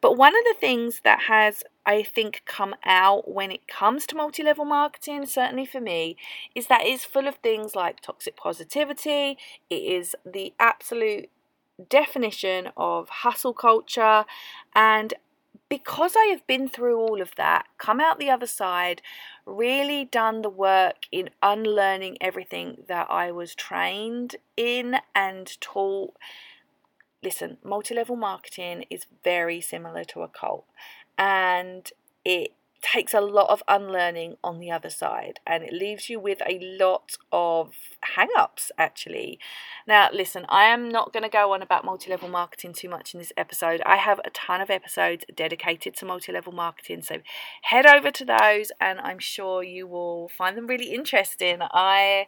But 0.00 0.16
one 0.16 0.34
of 0.34 0.44
the 0.44 0.56
things 0.58 1.00
that 1.04 1.22
has 1.22 1.62
I 1.84 2.02
think 2.02 2.42
come 2.46 2.76
out 2.84 3.28
when 3.30 3.50
it 3.50 3.66
comes 3.66 4.06
to 4.06 4.16
multi-level 4.16 4.64
marketing, 4.64 5.26
certainly 5.26 5.66
for 5.66 5.80
me, 5.80 6.16
is 6.54 6.68
that 6.68 6.82
it's 6.84 7.04
full 7.04 7.26
of 7.26 7.36
things 7.36 7.74
like 7.74 8.00
toxic 8.00 8.36
positivity. 8.36 9.36
It 9.68 9.74
is 9.74 10.14
the 10.24 10.54
absolute 10.60 11.28
definition 11.88 12.68
of 12.76 13.08
hustle 13.08 13.54
culture 13.54 14.24
and 14.74 15.14
because 15.72 16.12
I 16.18 16.26
have 16.26 16.46
been 16.46 16.68
through 16.68 16.98
all 16.98 17.22
of 17.22 17.34
that, 17.38 17.64
come 17.78 17.98
out 17.98 18.18
the 18.18 18.28
other 18.28 18.46
side, 18.46 19.00
really 19.46 20.04
done 20.04 20.42
the 20.42 20.50
work 20.50 21.06
in 21.10 21.30
unlearning 21.42 22.18
everything 22.20 22.84
that 22.88 23.06
I 23.08 23.32
was 23.32 23.54
trained 23.54 24.36
in 24.54 24.96
and 25.14 25.58
taught. 25.62 26.12
Listen, 27.22 27.56
multi 27.64 27.94
level 27.94 28.16
marketing 28.16 28.84
is 28.90 29.06
very 29.24 29.62
similar 29.62 30.04
to 30.04 30.20
a 30.20 30.28
cult, 30.28 30.66
and 31.16 31.90
it 32.22 32.52
takes 32.82 33.14
a 33.14 33.20
lot 33.20 33.48
of 33.48 33.62
unlearning 33.68 34.36
on 34.42 34.58
the 34.58 34.70
other 34.70 34.90
side 34.90 35.38
and 35.46 35.62
it 35.62 35.72
leaves 35.72 36.10
you 36.10 36.18
with 36.18 36.42
a 36.46 36.58
lot 36.78 37.16
of 37.30 37.74
hang 38.00 38.28
ups 38.36 38.72
actually. 38.76 39.38
Now, 39.86 40.10
listen, 40.12 40.44
I 40.48 40.64
am 40.64 40.88
not 40.88 41.12
going 41.12 41.22
to 41.22 41.28
go 41.28 41.52
on 41.52 41.62
about 41.62 41.84
multi 41.84 42.10
level 42.10 42.28
marketing 42.28 42.72
too 42.72 42.88
much 42.88 43.14
in 43.14 43.20
this 43.20 43.32
episode. 43.36 43.80
I 43.86 43.96
have 43.96 44.20
a 44.24 44.30
ton 44.30 44.60
of 44.60 44.68
episodes 44.68 45.24
dedicated 45.34 45.94
to 45.96 46.04
multi 46.04 46.32
level 46.32 46.52
marketing, 46.52 47.02
so 47.02 47.18
head 47.62 47.86
over 47.86 48.10
to 48.10 48.24
those 48.24 48.72
and 48.80 48.98
I'm 49.00 49.20
sure 49.20 49.62
you 49.62 49.86
will 49.86 50.28
find 50.28 50.56
them 50.56 50.66
really 50.66 50.92
interesting. 50.92 51.58
I, 51.60 52.26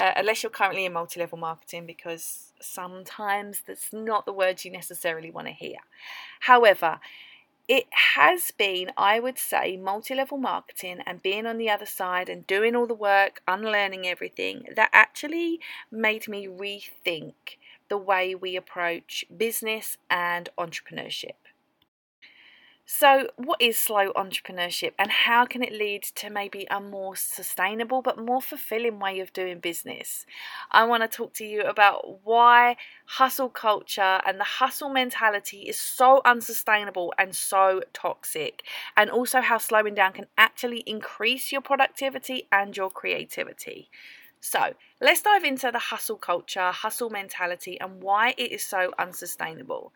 uh, 0.00 0.12
unless 0.16 0.42
you're 0.42 0.50
currently 0.50 0.84
in 0.84 0.92
multi 0.92 1.20
level 1.20 1.38
marketing, 1.38 1.86
because 1.86 2.52
sometimes 2.60 3.62
that's 3.66 3.92
not 3.92 4.26
the 4.26 4.32
words 4.32 4.64
you 4.64 4.70
necessarily 4.70 5.30
want 5.30 5.46
to 5.46 5.52
hear. 5.52 5.76
However, 6.40 7.00
it 7.68 7.86
has 8.16 8.52
been, 8.52 8.92
I 8.96 9.18
would 9.18 9.38
say, 9.38 9.76
multi 9.76 10.14
level 10.14 10.38
marketing 10.38 11.00
and 11.04 11.22
being 11.22 11.46
on 11.46 11.58
the 11.58 11.70
other 11.70 11.86
side 11.86 12.28
and 12.28 12.46
doing 12.46 12.76
all 12.76 12.86
the 12.86 12.94
work, 12.94 13.40
unlearning 13.48 14.06
everything 14.06 14.66
that 14.76 14.90
actually 14.92 15.60
made 15.90 16.28
me 16.28 16.46
rethink 16.46 17.34
the 17.88 17.98
way 17.98 18.34
we 18.34 18.56
approach 18.56 19.24
business 19.36 19.98
and 20.08 20.48
entrepreneurship. 20.58 21.45
So, 22.88 23.28
what 23.34 23.60
is 23.60 23.76
slow 23.76 24.12
entrepreneurship 24.12 24.92
and 24.96 25.10
how 25.10 25.44
can 25.44 25.60
it 25.64 25.72
lead 25.72 26.04
to 26.14 26.30
maybe 26.30 26.68
a 26.70 26.78
more 26.78 27.16
sustainable 27.16 28.00
but 28.00 28.16
more 28.16 28.40
fulfilling 28.40 29.00
way 29.00 29.18
of 29.18 29.32
doing 29.32 29.58
business? 29.58 30.24
I 30.70 30.84
want 30.84 31.02
to 31.02 31.08
talk 31.08 31.34
to 31.34 31.44
you 31.44 31.62
about 31.62 32.24
why 32.24 32.76
hustle 33.06 33.48
culture 33.48 34.20
and 34.24 34.38
the 34.38 34.44
hustle 34.44 34.88
mentality 34.88 35.62
is 35.62 35.76
so 35.76 36.22
unsustainable 36.24 37.12
and 37.18 37.34
so 37.34 37.82
toxic, 37.92 38.62
and 38.96 39.10
also 39.10 39.40
how 39.40 39.58
slowing 39.58 39.96
down 39.96 40.12
can 40.12 40.26
actually 40.38 40.84
increase 40.86 41.50
your 41.50 41.62
productivity 41.62 42.46
and 42.52 42.76
your 42.76 42.90
creativity. 42.90 43.90
So, 44.40 44.74
let's 45.00 45.22
dive 45.22 45.42
into 45.42 45.72
the 45.72 45.80
hustle 45.80 46.18
culture, 46.18 46.70
hustle 46.70 47.10
mentality, 47.10 47.80
and 47.80 48.00
why 48.00 48.34
it 48.38 48.52
is 48.52 48.62
so 48.62 48.92
unsustainable 48.96 49.92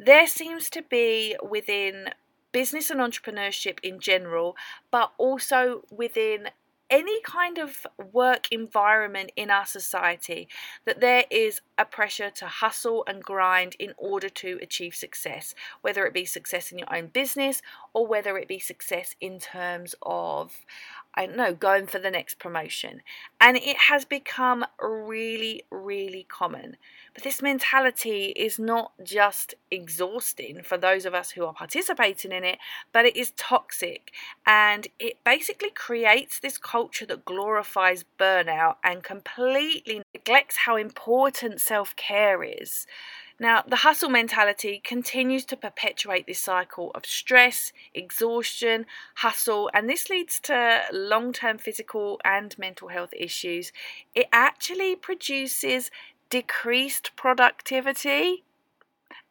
there 0.00 0.26
seems 0.26 0.70
to 0.70 0.82
be 0.82 1.36
within 1.42 2.10
business 2.52 2.90
and 2.90 3.00
entrepreneurship 3.00 3.78
in 3.82 4.00
general, 4.00 4.56
but 4.90 5.12
also 5.18 5.82
within 5.90 6.48
any 6.88 7.20
kind 7.22 7.58
of 7.58 7.86
work 8.12 8.48
environment 8.50 9.30
in 9.36 9.50
our 9.50 9.66
society 9.66 10.48
that 10.86 11.00
there 11.00 11.24
is 11.30 11.60
a 11.80 11.84
pressure 11.86 12.28
to 12.28 12.46
hustle 12.46 13.02
and 13.06 13.24
grind 13.24 13.74
in 13.78 13.94
order 13.96 14.28
to 14.28 14.58
achieve 14.60 14.94
success, 14.94 15.54
whether 15.80 16.04
it 16.04 16.12
be 16.12 16.26
success 16.26 16.70
in 16.70 16.78
your 16.78 16.94
own 16.94 17.06
business 17.06 17.62
or 17.94 18.06
whether 18.06 18.36
it 18.36 18.46
be 18.46 18.58
success 18.58 19.16
in 19.18 19.38
terms 19.40 19.94
of 20.02 20.66
I 21.14 21.26
don't 21.26 21.36
know, 21.36 21.54
going 21.54 21.86
for 21.86 21.98
the 21.98 22.10
next 22.10 22.38
promotion. 22.38 23.02
And 23.40 23.56
it 23.56 23.76
has 23.88 24.04
become 24.04 24.64
really, 24.80 25.64
really 25.70 26.24
common. 26.28 26.76
But 27.14 27.24
this 27.24 27.42
mentality 27.42 28.26
is 28.36 28.60
not 28.60 28.92
just 29.02 29.54
exhausting 29.72 30.62
for 30.62 30.78
those 30.78 31.04
of 31.04 31.14
us 31.14 31.32
who 31.32 31.44
are 31.44 31.52
participating 31.52 32.30
in 32.30 32.44
it, 32.44 32.58
but 32.92 33.06
it 33.06 33.16
is 33.16 33.32
toxic. 33.36 34.12
And 34.46 34.86
it 35.00 35.18
basically 35.24 35.70
creates 35.70 36.38
this 36.38 36.58
culture 36.58 37.06
that 37.06 37.24
glorifies 37.24 38.04
burnout 38.18 38.76
and 38.84 39.02
completely 39.02 40.02
neglects 40.14 40.58
how 40.58 40.76
important 40.76 41.60
self 41.60 41.94
care 41.96 42.42
is. 42.42 42.86
Now, 43.38 43.62
the 43.66 43.76
hustle 43.76 44.10
mentality 44.10 44.82
continues 44.84 45.46
to 45.46 45.56
perpetuate 45.56 46.26
this 46.26 46.40
cycle 46.40 46.90
of 46.94 47.06
stress, 47.06 47.72
exhaustion, 47.94 48.84
hustle, 49.14 49.70
and 49.72 49.88
this 49.88 50.10
leads 50.10 50.38
to 50.40 50.82
long 50.92 51.32
term 51.32 51.56
physical 51.56 52.20
and 52.22 52.56
mental 52.58 52.88
health 52.88 53.14
issues. 53.16 53.72
It 54.14 54.26
actually 54.30 54.94
produces 54.94 55.90
decreased 56.28 57.16
productivity 57.16 58.44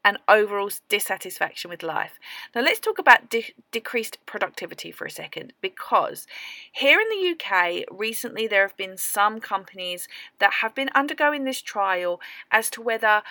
and 0.04 0.18
overall 0.28 0.72
dissatisfaction 0.88 1.70
with 1.70 1.84
life. 1.84 2.20
Now, 2.56 2.62
let's 2.62 2.80
talk 2.80 3.00
about 3.00 3.30
de- 3.30 3.54
decreased 3.72 4.18
productivity 4.26 4.92
for 4.92 5.06
a 5.06 5.12
second 5.12 5.54
because 5.62 6.26
here 6.72 7.00
in 7.00 7.10
the 7.10 7.32
UK, 7.32 7.84
recently 7.92 8.48
there 8.48 8.62
have 8.62 8.78
been 8.78 8.98
some 8.98 9.40
companies 9.40 10.08
that 10.40 10.54
have 10.62 10.74
been 10.74 10.90
undergoing 10.96 11.44
this 11.44 11.62
trial 11.62 12.22
as 12.52 12.70
to 12.72 12.82
whether 12.82 13.24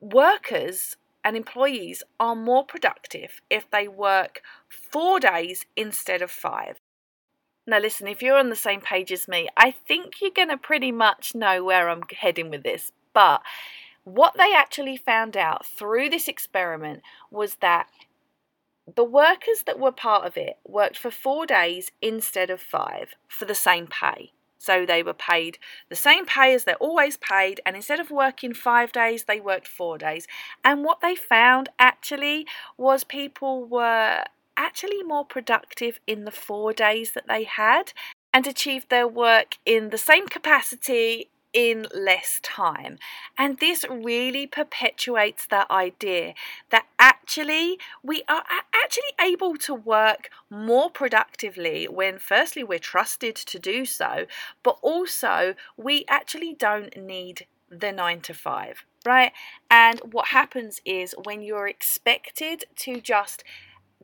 workers 0.00 0.96
and 1.24 1.36
employees 1.36 2.02
are 2.18 2.34
more 2.34 2.64
productive 2.64 3.40
if 3.50 3.70
they 3.70 3.86
work 3.86 4.42
four 4.68 5.20
days 5.20 5.64
instead 5.76 6.22
of 6.22 6.30
five. 6.30 6.80
Now, 7.66 7.80
listen, 7.80 8.08
if 8.08 8.22
you're 8.22 8.38
on 8.38 8.48
the 8.48 8.56
same 8.56 8.80
page 8.80 9.12
as 9.12 9.28
me, 9.28 9.48
I 9.54 9.70
think 9.70 10.22
you're 10.22 10.30
going 10.30 10.48
to 10.48 10.56
pretty 10.56 10.90
much 10.90 11.34
know 11.34 11.62
where 11.62 11.90
I'm 11.90 12.02
heading 12.18 12.48
with 12.48 12.62
this. 12.62 12.92
But 13.12 13.42
what 14.14 14.34
they 14.36 14.54
actually 14.54 14.96
found 14.96 15.36
out 15.36 15.66
through 15.66 16.10
this 16.10 16.28
experiment 16.28 17.02
was 17.30 17.56
that 17.56 17.88
the 18.94 19.04
workers 19.04 19.64
that 19.66 19.78
were 19.78 19.92
part 19.92 20.26
of 20.26 20.36
it 20.36 20.58
worked 20.66 20.96
for 20.96 21.10
four 21.10 21.46
days 21.46 21.90
instead 22.00 22.50
of 22.50 22.60
five 22.60 23.14
for 23.28 23.44
the 23.44 23.54
same 23.54 23.86
pay. 23.86 24.32
So 24.58 24.84
they 24.84 25.02
were 25.02 25.14
paid 25.14 25.58
the 25.88 25.96
same 25.96 26.26
pay 26.26 26.52
as 26.52 26.64
they're 26.64 26.74
always 26.76 27.16
paid, 27.16 27.60
and 27.64 27.76
instead 27.76 28.00
of 28.00 28.10
working 28.10 28.52
five 28.54 28.90
days, 28.90 29.24
they 29.24 29.40
worked 29.40 29.68
four 29.68 29.98
days. 29.98 30.26
And 30.64 30.84
what 30.84 31.00
they 31.00 31.14
found 31.14 31.68
actually 31.78 32.46
was 32.76 33.04
people 33.04 33.64
were 33.64 34.24
actually 34.56 35.02
more 35.04 35.24
productive 35.24 36.00
in 36.06 36.24
the 36.24 36.32
four 36.32 36.72
days 36.72 37.12
that 37.12 37.28
they 37.28 37.44
had 37.44 37.92
and 38.34 38.46
achieved 38.46 38.90
their 38.90 39.06
work 39.06 39.58
in 39.64 39.90
the 39.90 39.98
same 39.98 40.26
capacity 40.26 41.28
in 41.52 41.86
less 41.94 42.40
time. 42.42 42.98
And 43.36 43.58
this 43.58 43.84
really 43.90 44.46
perpetuates 44.46 45.46
that 45.46 45.70
idea 45.70 46.34
that 46.70 46.86
actually 46.98 47.78
we 48.02 48.22
are 48.28 48.44
actually 48.74 49.12
able 49.20 49.56
to 49.56 49.74
work 49.74 50.30
more 50.50 50.90
productively 50.90 51.86
when, 51.86 52.18
firstly, 52.18 52.62
we're 52.64 52.78
trusted 52.78 53.36
to 53.36 53.58
do 53.58 53.84
so, 53.84 54.26
but 54.62 54.78
also 54.82 55.54
we 55.76 56.04
actually 56.08 56.54
don't 56.54 56.96
need 56.96 57.46
the 57.70 57.92
nine 57.92 58.20
to 58.22 58.34
five, 58.34 58.84
right? 59.04 59.32
And 59.70 60.00
what 60.12 60.28
happens 60.28 60.80
is 60.84 61.14
when 61.24 61.42
you're 61.42 61.68
expected 61.68 62.64
to 62.76 63.00
just 63.00 63.44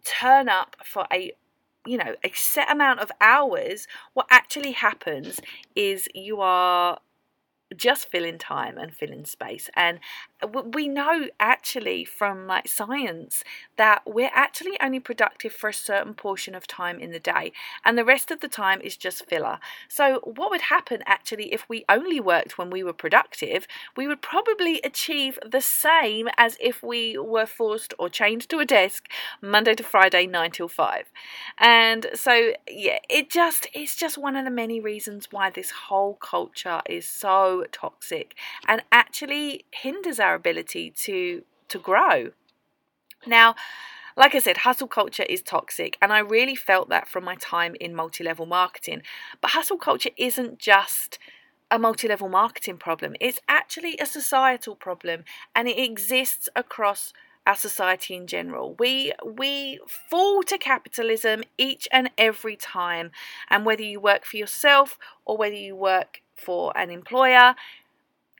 turn 0.05 0.49
up 0.49 0.77
for 0.85 1.07
a 1.13 1.33
you 1.87 1.99
know 1.99 2.15
a 2.25 2.31
set 2.35 2.71
amount 2.71 3.01
of 3.01 3.11
hours 3.21 3.87
what 4.15 4.27
actually 4.31 4.73
happens 4.73 5.41
is 5.75 6.09
you 6.15 6.41
are 6.41 6.99
just 7.77 8.09
fill 8.09 8.25
in 8.25 8.39
time 8.39 8.79
and 8.79 8.95
fill 8.95 9.11
in 9.11 9.25
space. 9.25 9.71
And 9.75 10.01
we 10.73 10.89
know 10.89 11.29
actually 11.41 12.05
from 12.05 12.47
like 12.47 12.69
science 12.69 13.45
that 13.77 14.03
we're 14.07 14.31
actually 14.35 14.77
only 14.81 15.01
productive 15.01 15.53
for 15.53 15.69
a 15.69 15.75
certain 15.75 16.15
portion 16.15 16.55
of 16.55 16.67
time 16.67 16.99
in 16.99 17.11
the 17.11 17.19
day, 17.19 17.53
and 17.85 17.97
the 17.97 18.05
rest 18.05 18.31
of 18.31 18.41
the 18.41 18.49
time 18.49 18.81
is 18.81 18.97
just 18.97 19.27
filler. 19.27 19.59
So, 19.89 20.21
what 20.25 20.51
would 20.51 20.63
happen 20.63 21.03
actually 21.07 21.53
if 21.53 21.69
we 21.69 21.85
only 21.89 22.21
worked 22.21 22.59
when 22.59 22.71
we 22.71 22.83
were 22.83 22.93
productive? 22.93 23.67
We 23.97 24.07
would 24.07 24.23
probably 24.23 24.81
achieve 24.85 25.39
the 25.45 25.61
same 25.61 26.29
as 26.37 26.57
if 26.61 26.83
we 26.83 27.19
were 27.19 27.47
forced 27.47 27.95
or 27.99 28.09
chained 28.09 28.49
to 28.49 28.59
a 28.59 28.65
desk 28.65 29.09
Monday 29.41 29.75
to 29.75 29.83
Friday, 29.83 30.27
nine 30.27 30.51
till 30.51 30.69
five. 30.69 31.11
And 31.59 32.07
so, 32.15 32.53
yeah, 32.69 32.99
it 33.09 33.31
just 33.31 33.67
it's 33.73 33.97
just 33.97 34.19
one 34.19 34.37
of 34.37 34.45
the 34.45 34.51
many 34.51 34.81
reasons 34.81 35.29
why 35.31 35.51
this 35.51 35.71
whole 35.71 36.15
culture 36.15 36.81
is 36.89 37.09
so 37.09 37.64
toxic 37.73 38.35
and 38.67 38.83
actually 38.93 39.65
hinders 39.73 40.21
our 40.21 40.35
ability 40.35 40.91
to 40.91 41.43
to 41.69 41.79
grow. 41.79 42.31
Now, 43.27 43.55
like 44.17 44.35
I 44.35 44.39
said, 44.39 44.59
hustle 44.59 44.87
culture 44.87 45.25
is 45.25 45.43
toxic, 45.43 45.97
and 46.01 46.13
I 46.13 46.21
really 46.21 46.55
felt 46.55 46.89
that 46.89 47.09
from 47.09 47.25
my 47.25 47.35
time 47.37 47.75
in 47.81 47.95
multi 47.95 48.23
level 48.23 48.47
marketing. 48.47 49.03
But 49.41 49.53
hustle 49.53 49.79
culture 49.79 50.11
isn't 50.17 50.59
just 50.59 51.19
a 51.71 51.79
multi 51.79 52.07
level 52.07 52.29
marketing 52.29 52.77
problem, 52.77 53.17
it's 53.21 53.41
actually 53.49 53.97
a 53.99 54.07
societal 54.07 54.77
problem, 54.77 55.25
and 55.55 55.67
it 55.69 55.79
exists 55.79 56.49
across 56.55 57.13
our 57.47 57.57
society 57.57 58.15
in 58.15 58.27
general. 58.27 58.75
We 58.79 59.13
we 59.25 59.81
fall 59.87 60.43
to 60.45 60.59
capitalism 60.59 61.43
each 61.59 61.89
and 61.91 62.11
every 62.17 62.57
time, 62.57 63.11
and 63.51 63.67
whether 63.67 63.83
you 63.83 64.01
work 64.01 64.25
for 64.25 64.37
yourself 64.37 64.99
or 65.25 65.37
whether 65.37 65.57
you 65.57 65.75
work 65.75 66.23
for 66.37 66.77
an 66.77 66.91
employer, 66.91 67.55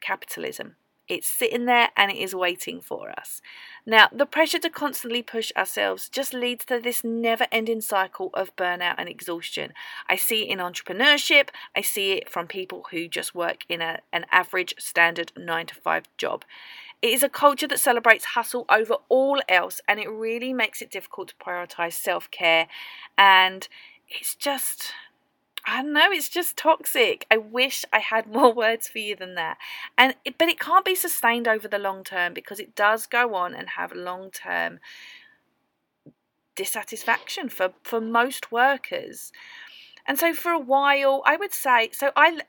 capitalism. 0.01 0.77
It's 1.07 1.29
sitting 1.29 1.67
there 1.67 1.91
and 1.99 2.11
it 2.11 2.17
is 2.17 2.35
waiting 2.35 2.81
for 2.81 3.11
us. 3.11 3.43
Now, 3.85 4.09
the 4.11 4.25
pressure 4.25 4.59
to 4.61 4.71
constantly 4.71 5.23
push 5.23 5.53
ourselves 5.55 6.09
just 6.09 6.33
leads 6.33 6.65
to 6.67 6.81
this 6.81 7.05
never 7.05 7.47
ending 7.53 7.83
cycle 7.83 8.31
of 8.33 8.57
burnout 8.57 8.95
and 8.97 9.07
exhaustion. 9.07 9.75
I 10.09 10.17
see 10.17 10.45
it 10.45 10.49
in 10.49 10.59
entrepreneurship, 10.61 11.51
I 11.77 11.83
see 11.83 12.13
it 12.13 12.31
from 12.31 12.47
people 12.47 12.87
who 12.91 13.07
just 13.07 13.35
work 13.35 13.65
in 13.69 13.83
a, 13.83 13.99
an 14.15 14.25
average 14.31 14.75
standard 14.79 15.33
nine 15.37 15.67
to 15.67 15.75
five 15.75 16.05
job. 16.17 16.47
It 17.03 17.11
is 17.11 17.23
a 17.23 17.29
culture 17.29 17.69
that 17.69 17.81
celebrates 17.81 18.25
hustle 18.25 18.65
over 18.71 18.97
all 19.11 19.43
else, 19.47 19.83
and 19.87 20.01
it 20.01 20.09
really 20.09 20.55
makes 20.55 20.81
it 20.81 20.91
difficult 20.91 21.29
to 21.29 21.35
prioritize 21.35 21.93
self 21.93 22.31
care. 22.31 22.67
And 23.19 23.69
it's 24.09 24.35
just, 24.35 24.93
I 25.67 25.83
don't 25.83 25.93
know, 25.93 26.11
it's 26.11 26.29
just 26.29 26.57
toxic. 26.57 27.27
I 27.31 27.39
wish 27.39 27.85
I 27.93 27.99
had 27.99 28.27
more 28.33 28.53
words 28.53 28.89
for 28.89 28.99
you 28.99 29.17
than 29.17 29.35
that. 29.35 29.59
And 29.97 30.15
it, 30.25 30.39
but 30.39 30.49
it 30.49 30.61
can't 30.61 30.85
be 30.85 30.95
sustained 30.95 31.49
over 31.49 31.69
the 31.69 31.79
long 31.79 32.05
term 32.05 32.35
because 32.35 32.61
it 32.61 32.75
does 32.75 33.07
go 33.07 33.35
on 33.35 33.55
and 33.55 33.71
have 33.71 33.93
long 33.93 34.31
term 34.31 34.81
dissatisfaction 36.57 37.49
for 37.49 37.73
for 37.83 38.01
most 38.01 38.53
workers. 38.53 39.33
And 40.07 40.19
so 40.19 40.35
for 40.35 40.53
a 40.53 40.59
while, 40.59 41.23
I 41.27 41.37
would 41.37 41.53
say 41.53 41.91
so 41.93 42.13
I 42.15 42.41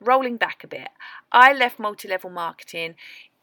rolling 0.00 0.36
back 0.36 0.62
a 0.62 0.68
bit, 0.68 0.88
I 1.32 1.52
left 1.52 1.78
multi-level 1.78 2.30
marketing 2.30 2.94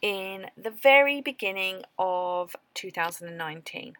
in 0.01 0.47
the 0.55 0.69
very 0.69 1.21
beginning 1.21 1.83
of 1.97 2.55
2019. 2.73 3.95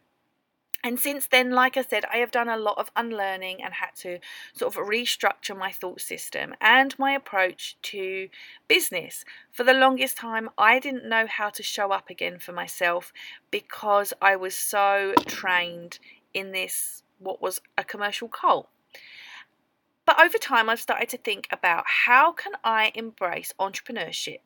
And 0.86 1.00
since 1.00 1.26
then, 1.26 1.50
like 1.50 1.78
I 1.78 1.82
said, 1.82 2.06
I 2.14 2.18
have 2.18 2.30
done 2.30 2.48
a 2.48 2.58
lot 2.58 2.78
of 2.78 2.92
unlearning 2.96 3.64
and 3.64 3.74
had 3.74 3.96
to 4.02 4.20
sort 4.54 4.76
of 4.76 4.84
restructure 4.84 5.58
my 5.58 5.72
thought 5.72 6.00
system 6.00 6.54
and 6.62 6.98
my 7.00 7.14
approach 7.14 7.76
to 7.90 8.30
business. 8.68 9.26
For 9.52 9.64
the 9.64 9.74
longest 9.74 10.16
time, 10.16 10.48
I 10.60 10.78
didn't 10.78 11.10
know 11.10 11.26
how 11.26 11.50
to 11.50 11.64
show 11.64 11.90
up 11.90 12.12
again 12.12 12.38
for 12.38 12.52
myself 12.52 13.12
because 13.50 14.14
I 14.22 14.36
was 14.36 14.54
so 14.54 15.16
trained 15.26 15.98
in 16.36 16.52
this, 16.52 17.02
what 17.18 17.42
was 17.42 17.62
a 17.80 17.84
commercial 17.84 18.28
cult. 18.28 18.70
But 20.06 20.22
over 20.22 20.38
time, 20.38 20.70
I've 20.70 20.80
started 20.80 21.10
to 21.10 21.18
think 21.18 21.48
about 21.50 21.86
how 22.06 22.32
can 22.32 22.52
I 22.64 22.92
embrace 22.94 23.56
entrepreneurship 23.60 24.42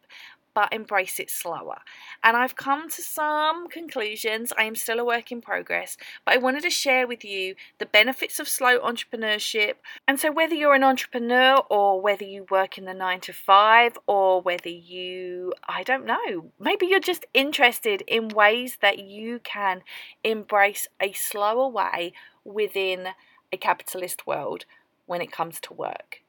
but 0.60 0.74
embrace 0.74 1.22
it 1.22 1.30
slower. 1.30 1.78
And 2.22 2.36
I've 2.36 2.58
come 2.58 2.90
to 2.90 3.02
some 3.02 3.70
conclusions. 3.70 4.52
I 4.58 4.64
am 4.64 4.76
still 4.76 5.00
a 5.00 5.06
work 5.06 5.32
in 5.32 5.40
progress, 5.40 5.96
but 6.26 6.34
I 6.34 6.38
wanted 6.38 6.64
to 6.64 6.70
share 6.70 7.08
with 7.08 7.24
you 7.24 7.56
the 7.78 7.86
benefits 7.86 8.42
of 8.42 8.50
slow 8.50 8.78
entrepreneurship. 8.80 9.76
And 10.06 10.20
so, 10.20 10.34
whether 10.34 10.54
you're 10.54 10.74
an 10.74 10.84
entrepreneur 10.84 11.64
or 11.70 12.02
whether 12.02 12.26
you 12.26 12.46
work 12.52 12.78
in 12.78 12.84
the 12.84 12.94
nine 12.94 13.22
to 13.22 13.32
five, 13.32 13.98
or 14.06 14.42
whether 14.42 14.68
you, 14.68 15.54
I 15.66 15.84
don't 15.84 16.06
know, 16.06 16.52
maybe 16.60 16.88
you're 16.88 17.00
just 17.00 17.26
interested 17.34 18.02
in 18.02 18.28
ways 18.28 18.80
that 18.82 19.00
you 19.00 19.40
can 19.40 19.84
embrace 20.26 20.90
a 21.00 21.14
slower 21.14 21.70
way 21.70 22.12
within 22.44 23.08
a 23.54 23.56
capitalist 23.56 24.28
world 24.28 24.66
when 25.06 25.22
it 25.22 25.32
comes 25.32 25.62
to 25.62 25.74
work. 25.74 26.22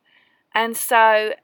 And 0.55 0.77
so 0.77 1.35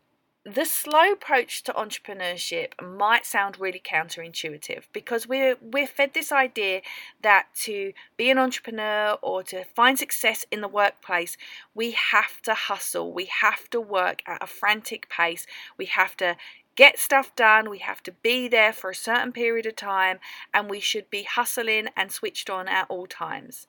the 0.47 0.65
slow 0.65 1.11
approach 1.11 1.65
to 1.65 1.73
entrepreneurship 1.73 2.81
might 2.81 3.27
sound 3.27 3.59
really 3.59 3.83
counterintuitive 3.85 4.85
because 4.93 5.27
we're 5.27 5.57
we're 5.61 5.89
fed 5.89 6.15
this 6.15 6.31
idea 6.31 6.83
that 7.21 7.49
to 7.57 7.93
be 8.17 8.31
an 8.31 8.39
entrepreneur 8.39 9.19
or 9.23 9.43
to 9.43 9.65
find 9.65 9.99
success 9.99 10.47
in 10.53 10.61
the 10.61 10.69
workplace 10.69 11.37
we 11.75 11.91
have 11.91 12.41
to 12.43 12.55
hustle. 12.55 13.13
We 13.13 13.25
have 13.25 13.69
to 13.71 13.81
work 13.81 14.23
at 14.25 14.41
a 14.41 14.47
frantic 14.47 15.09
pace. 15.09 15.49
We 15.77 15.87
have 15.87 16.17
to 16.19 16.37
get 16.77 16.97
stuff 16.97 17.35
done. 17.35 17.69
We 17.69 17.79
have 17.79 18.03
to 18.05 18.13
be 18.13 18.47
there 18.47 18.73
for 18.73 18.91
a 18.91 18.95
certain 18.95 19.33
period 19.33 19.67
of 19.67 19.75
time 19.75 20.21
and 20.55 20.71
we 20.71 20.79
should 20.79 21.11
be 21.11 21.25
hustling 21.25 21.89
and 21.97 22.13
switched 22.13 22.49
on 22.49 22.69
at 22.69 22.87
all 22.89 23.09
times. 23.09 23.67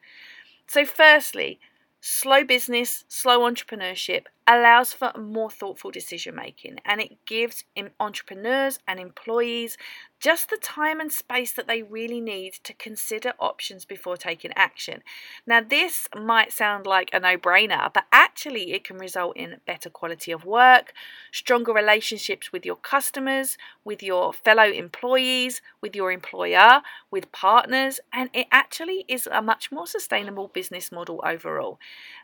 So 0.67 0.85
firstly 0.85 1.59
Slow 1.99 2.43
business, 2.43 3.05
slow 3.07 3.39
entrepreneurship 3.39 4.25
allows 4.47 4.93
for 4.93 5.11
more 5.19 5.51
thoughtful 5.51 5.91
decision 5.91 6.35
making 6.35 6.77
and 6.85 7.01
it 7.01 7.17
gives 7.25 7.65
entrepreneurs 7.99 8.79
and 8.87 8.99
employees 8.99 9.77
just 10.19 10.49
the 10.49 10.57
time 10.57 10.99
and 10.99 11.11
space 11.11 11.51
that 11.51 11.67
they 11.67 11.83
really 11.83 12.19
need 12.19 12.53
to 12.63 12.73
consider 12.73 13.33
options 13.39 13.85
before 13.85 14.17
taking 14.17 14.51
action. 14.55 15.03
Now, 15.45 15.61
this 15.61 16.07
might 16.17 16.51
sound 16.51 16.87
like 16.87 17.09
a 17.13 17.19
no 17.19 17.37
brainer, 17.37 17.93
but 17.93 18.05
actually, 18.11 18.73
it 18.73 18.83
can 18.83 18.97
result 18.97 19.37
in 19.37 19.57
better 19.67 19.89
quality 19.89 20.31
of 20.31 20.43
work, 20.43 20.93
stronger 21.31 21.71
relationships 21.71 22.51
with 22.51 22.65
your 22.65 22.77
customers, 22.77 23.57
with 23.83 24.01
your 24.01 24.33
fellow 24.33 24.63
employees, 24.63 25.61
with 25.81 25.95
your 25.95 26.11
employer, 26.11 26.81
with 27.11 27.31
partners, 27.31 27.99
and 28.11 28.29
it 28.33 28.47
actually 28.51 29.05
is 29.07 29.27
a 29.31 29.41
much 29.41 29.71
more 29.71 29.85
sustainable 29.85 30.47
business 30.47 30.91
model 30.91 31.21
overall. 31.23 31.77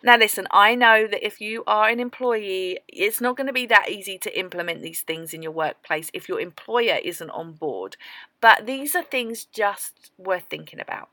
Now, 0.04 0.18
listen, 0.18 0.48
I 0.50 0.74
know 0.74 1.08
that 1.08 1.26
if 1.26 1.40
you 1.40 1.64
are 1.68 1.90
an 1.90 2.00
employee, 2.14 2.80
it's 2.88 3.22
not 3.22 3.36
going 3.36 3.48
to 3.48 3.54
be 3.54 3.66
that 3.66 3.90
easy 3.90 4.18
to 4.20 4.40
implement 4.40 4.82
these 4.82 5.02
things 5.02 5.34
in 5.34 5.42
your 5.42 5.52
workplace 5.52 6.10
if 6.14 6.30
your 6.30 6.40
employer 6.40 7.00
isn't 7.04 7.30
on 7.32 7.54
board. 7.54 7.98
But 8.40 8.66
these 8.66 8.96
are 8.96 9.04
things 9.04 9.46
just 9.46 10.12
worth 10.18 10.44
thinking 10.50 10.80
about. 10.80 11.10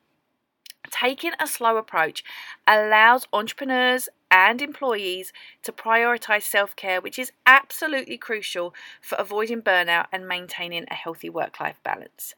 Taking 0.91 1.33
a 1.41 1.47
slow 1.47 1.77
approach 1.77 2.25
allows 2.67 3.27
entrepreneurs 3.33 4.09
and 4.31 4.63
employees 4.63 5.33
to 5.63 5.73
prioritize 5.73 6.43
self 6.43 6.77
care, 6.77 7.01
which 7.01 7.19
is 7.19 7.33
absolutely 7.47 8.17
crucial 8.17 8.75
for 9.01 9.17
avoiding 9.17 9.63
burnout 9.63 10.07
and 10.13 10.29
maintaining 10.29 10.85
a 10.91 10.95
healthy 10.95 11.29
work 11.29 11.61
life 11.61 11.81
balance. 11.83 12.35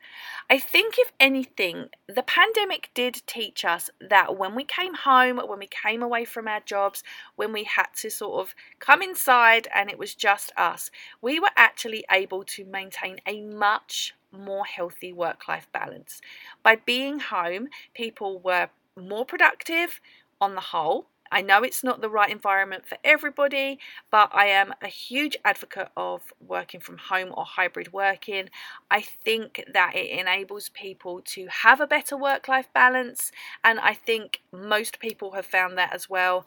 I 0.48 0.58
think, 0.58 0.94
if 0.98 1.12
anything, 1.20 1.88
the 2.08 2.22
pandemic 2.22 2.90
did 2.94 3.22
teach 3.26 3.64
us 3.64 3.90
that 4.00 4.36
when 4.38 4.54
we 4.54 4.64
came 4.64 4.94
home, 4.94 5.38
when 5.38 5.58
we 5.58 5.68
came 5.68 6.02
away 6.02 6.24
from 6.24 6.48
our 6.48 6.60
jobs, 6.60 7.02
when 7.36 7.52
we 7.52 7.64
had 7.64 7.88
to 7.96 8.10
sort 8.10 8.40
of 8.40 8.54
come 8.78 9.02
inside 9.02 9.68
and 9.74 9.90
it 9.90 9.98
was 9.98 10.14
just 10.14 10.52
us, 10.56 10.90
we 11.20 11.38
were 11.38 11.50
actually 11.56 12.04
able 12.10 12.44
to 12.44 12.64
maintain 12.64 13.18
a 13.26 13.40
much 13.42 14.14
more 14.32 14.64
healthy 14.64 15.12
work 15.12 15.46
life 15.48 15.68
balance. 15.72 16.20
By 16.62 16.76
being 16.76 17.20
home, 17.20 17.68
people 17.94 18.38
were 18.38 18.70
more 18.96 19.24
productive 19.24 20.00
on 20.40 20.54
the 20.54 20.60
whole. 20.60 21.06
I 21.32 21.40
know 21.40 21.62
it's 21.62 21.82
not 21.82 22.00
the 22.00 22.10
right 22.10 22.30
environment 22.30 22.86
for 22.86 22.98
everybody, 23.02 23.78
but 24.10 24.30
I 24.32 24.46
am 24.46 24.74
a 24.82 24.86
huge 24.88 25.36
advocate 25.44 25.88
of 25.96 26.32
working 26.46 26.80
from 26.80 26.98
home 26.98 27.32
or 27.34 27.44
hybrid 27.44 27.92
working. 27.92 28.50
I 28.90 29.00
think 29.00 29.64
that 29.72 29.96
it 29.96 30.10
enables 30.10 30.68
people 30.68 31.22
to 31.26 31.46
have 31.46 31.80
a 31.80 31.86
better 31.86 32.16
work 32.16 32.48
life 32.48 32.68
balance, 32.74 33.32
and 33.64 33.80
I 33.80 33.94
think 33.94 34.42
most 34.52 35.00
people 35.00 35.32
have 35.32 35.46
found 35.46 35.78
that 35.78 35.94
as 35.94 36.10
well 36.10 36.44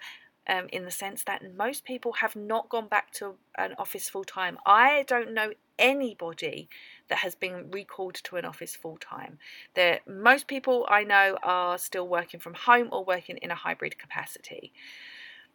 um, 0.48 0.68
in 0.72 0.86
the 0.86 0.92
sense 0.92 1.24
that 1.24 1.42
most 1.56 1.84
people 1.86 2.14
have 2.14 2.36
not 2.36 2.70
gone 2.70 2.88
back 2.88 3.12
to 3.14 3.36
an 3.58 3.74
office 3.80 4.08
full 4.10 4.24
time. 4.24 4.58
I 4.66 5.04
don't 5.08 5.34
know 5.34 5.54
anybody 5.80 6.70
that 7.08 7.20
has 7.20 7.36
been 7.36 7.70
recalled 7.72 8.16
to 8.16 8.36
an 8.38 8.46
office 8.46 8.76
full 8.76 8.98
time. 8.98 9.38
That 9.76 10.08
most 10.08 10.48
people 10.48 10.86
I 10.90 11.04
know 11.04 11.38
are 11.44 11.78
still 11.78 12.08
working 12.08 12.40
from 12.40 12.54
home 12.54 12.90
or 12.92 13.04
working 13.04 13.38
in 13.38 13.52
a 13.52 13.56
hybrid 13.56 13.98
capacity. 13.98 14.74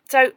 So 0.09 0.33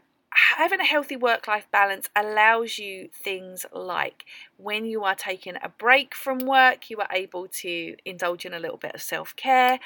having 0.58 0.80
a 0.80 0.86
healthy 0.86 1.16
work 1.16 1.48
life 1.48 1.68
balance 1.72 2.10
allows 2.16 2.78
you 2.80 3.10
things 3.14 3.66
like 3.72 4.26
when 4.58 4.86
you 4.86 5.04
are 5.04 5.16
taking 5.16 5.56
a 5.62 5.70
break 5.70 6.16
from 6.16 6.40
work, 6.40 6.90
you 6.90 6.98
are 6.98 7.08
able 7.12 7.48
to 7.48 7.96
indulge 8.06 8.46
in 8.46 8.54
a 8.54 8.60
little 8.60 8.78
bit 8.78 8.96
of 8.96 9.02
self 9.02 9.36
care. 9.36 9.80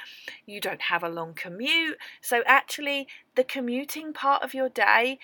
You 0.45 0.61
don't 0.61 0.83
have 0.83 1.03
a 1.03 1.09
long 1.09 1.33
commute. 1.33 1.97
So, 2.21 2.43
actually, 2.45 3.07
the 3.35 3.43
commuting 3.43 4.13
part 4.13 4.43
of 4.43 4.53
your 4.53 4.69
day 4.69 5.19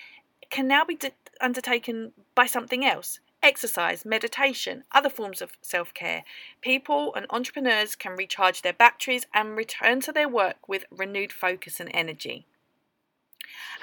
can 0.50 0.68
now 0.68 0.84
be 0.84 0.98
undertaken 1.40 2.12
by 2.34 2.46
something 2.46 2.84
else. 2.84 3.20
Exercise, 3.44 4.06
meditation, 4.06 4.84
other 4.90 5.10
forms 5.10 5.42
of 5.42 5.58
self 5.60 5.92
care. 5.92 6.24
People 6.62 7.14
and 7.14 7.26
entrepreneurs 7.28 7.94
can 7.94 8.16
recharge 8.16 8.62
their 8.62 8.72
batteries 8.72 9.26
and 9.34 9.54
return 9.54 10.00
to 10.00 10.12
their 10.12 10.30
work 10.30 10.66
with 10.66 10.86
renewed 10.90 11.30
focus 11.30 11.78
and 11.78 11.90
energy. 11.92 12.46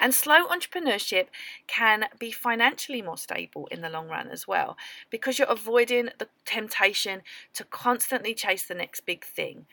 And 0.00 0.12
slow 0.12 0.48
entrepreneurship 0.48 1.26
can 1.68 2.06
be 2.18 2.32
financially 2.32 3.02
more 3.02 3.16
stable 3.16 3.68
in 3.70 3.82
the 3.82 3.88
long 3.88 4.08
run 4.08 4.30
as 4.30 4.48
well 4.48 4.76
because 5.10 5.38
you're 5.38 5.46
avoiding 5.46 6.08
the 6.18 6.26
temptation 6.44 7.22
to 7.54 7.62
constantly 7.62 8.34
chase 8.34 8.64
the 8.64 8.74
next 8.74 9.06
big 9.06 9.24
thing. 9.24 9.66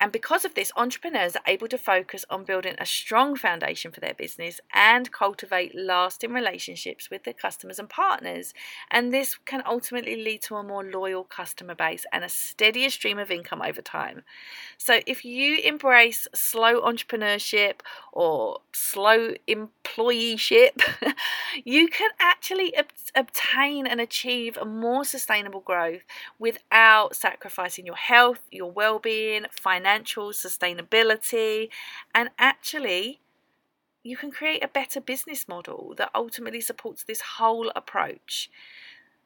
And 0.00 0.12
because 0.12 0.44
of 0.44 0.54
this, 0.54 0.70
entrepreneurs 0.76 1.34
are 1.34 1.42
able 1.46 1.66
to 1.68 1.76
focus 1.76 2.24
on 2.30 2.44
building 2.44 2.76
a 2.78 2.86
strong 2.86 3.34
foundation 3.34 3.90
for 3.90 3.98
their 3.98 4.14
business 4.14 4.60
and 4.72 5.10
cultivate 5.10 5.74
lasting 5.74 6.32
relationships 6.32 7.10
with 7.10 7.24
their 7.24 7.34
customers 7.34 7.80
and 7.80 7.88
partners. 7.88 8.54
And 8.92 9.12
this 9.12 9.36
can 9.44 9.62
ultimately 9.66 10.14
lead 10.22 10.42
to 10.42 10.54
a 10.54 10.62
more 10.62 10.84
loyal 10.84 11.24
customer 11.24 11.74
base 11.74 12.06
and 12.12 12.22
a 12.22 12.28
steadier 12.28 12.90
stream 12.90 13.18
of 13.18 13.32
income 13.32 13.60
over 13.60 13.82
time. 13.82 14.22
So, 14.76 15.00
if 15.04 15.24
you 15.24 15.58
embrace 15.64 16.28
slow 16.32 16.80
entrepreneurship 16.80 17.80
or 18.12 18.60
slow 18.72 19.34
employeeship, 19.48 20.80
you 21.64 21.88
can 21.88 22.10
actually 22.20 22.76
ob- 22.78 22.86
obtain 23.16 23.88
and 23.88 24.00
achieve 24.00 24.56
a 24.56 24.64
more 24.64 25.04
sustainable 25.04 25.60
growth 25.60 26.02
without 26.38 27.16
sacrificing 27.16 27.84
your 27.84 27.96
health, 27.96 28.40
your 28.52 28.70
well 28.70 29.00
being, 29.00 29.46
financial 29.50 29.87
sustainability, 30.32 31.68
and 32.14 32.30
actually. 32.38 33.20
You 34.04 34.16
can 34.16 34.30
create 34.30 34.64
a 34.64 34.68
better 34.68 35.00
business 35.02 35.48
model 35.48 35.92
that 35.98 36.10
ultimately 36.14 36.62
supports 36.62 37.02
this 37.02 37.20
whole 37.36 37.70
approach. 37.76 38.48